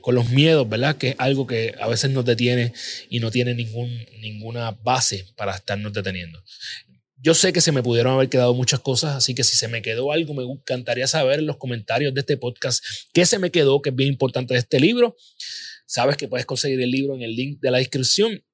con 0.00 0.14
los 0.14 0.30
miedos, 0.30 0.66
¿verdad? 0.66 0.96
Que 0.96 1.10
es 1.10 1.14
algo 1.18 1.46
que 1.46 1.74
a 1.78 1.86
veces 1.86 2.10
nos 2.10 2.24
detiene 2.24 2.72
y 3.10 3.20
no 3.20 3.30
tiene 3.30 3.54
ningún, 3.54 3.90
ninguna 4.20 4.70
base 4.70 5.26
para 5.36 5.54
estarnos 5.54 5.92
deteniendo. 5.92 6.42
Yo 7.26 7.34
sé 7.34 7.52
que 7.52 7.60
se 7.60 7.72
me 7.72 7.82
pudieron 7.82 8.12
haber 8.12 8.28
quedado 8.28 8.54
muchas 8.54 8.78
cosas, 8.78 9.16
así 9.16 9.34
que 9.34 9.42
si 9.42 9.56
se 9.56 9.66
me 9.66 9.82
quedó 9.82 10.12
algo, 10.12 10.32
me 10.32 10.44
encantaría 10.44 11.08
saber 11.08 11.40
en 11.40 11.46
los 11.46 11.56
comentarios 11.56 12.14
de 12.14 12.20
este 12.20 12.36
podcast 12.36 12.84
qué 13.12 13.26
se 13.26 13.40
me 13.40 13.50
quedó, 13.50 13.82
que 13.82 13.90
es 13.90 13.96
bien 13.96 14.10
importante 14.10 14.54
de 14.54 14.60
este 14.60 14.78
libro. 14.78 15.16
Sabes 15.86 16.16
que 16.16 16.28
puedes 16.28 16.46
conseguir 16.46 16.80
el 16.80 16.92
libro 16.92 17.16
en 17.16 17.22
el 17.22 17.34
link 17.34 17.58
de 17.60 17.72
la 17.72 17.78
descripción. 17.78 18.44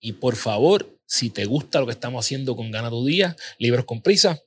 Y 0.00 0.12
por 0.12 0.36
favor, 0.36 0.98
si 1.04 1.28
te 1.28 1.44
gusta 1.44 1.80
lo 1.80 1.86
que 1.86 1.92
estamos 1.92 2.24
haciendo 2.24 2.56
con 2.56 2.70
Gana 2.70 2.88
tu 2.88 3.04
Día, 3.04 3.36
Libros 3.58 3.84
con 3.84 4.00
Prisa, 4.00 4.42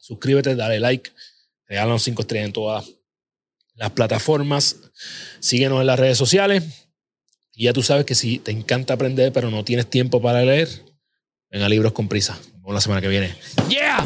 suscríbete, 0.00 0.54
dale 0.54 0.80
like, 0.80 1.10
regálanos 1.66 2.04
cinco 2.04 2.22
estrellas 2.22 2.46
en 2.46 2.52
todas 2.54 2.86
las 3.74 3.90
plataformas, 3.90 4.76
síguenos 5.40 5.82
en 5.82 5.88
las 5.88 5.98
redes 5.98 6.16
sociales. 6.16 6.64
Y 7.52 7.64
ya 7.64 7.74
tú 7.74 7.82
sabes 7.82 8.06
que 8.06 8.14
si 8.14 8.38
te 8.38 8.50
encanta 8.50 8.94
aprender, 8.94 9.30
pero 9.30 9.50
no 9.50 9.62
tienes 9.62 9.90
tiempo 9.90 10.22
para 10.22 10.42
leer, 10.42 10.70
venga 11.50 11.68
Libros 11.68 11.92
con 11.92 12.08
Prisa. 12.08 12.40
La 12.72 12.82
semana 12.82 13.00
que 13.00 13.08
viene. 13.08 13.34
¡Yeah! 13.68 14.04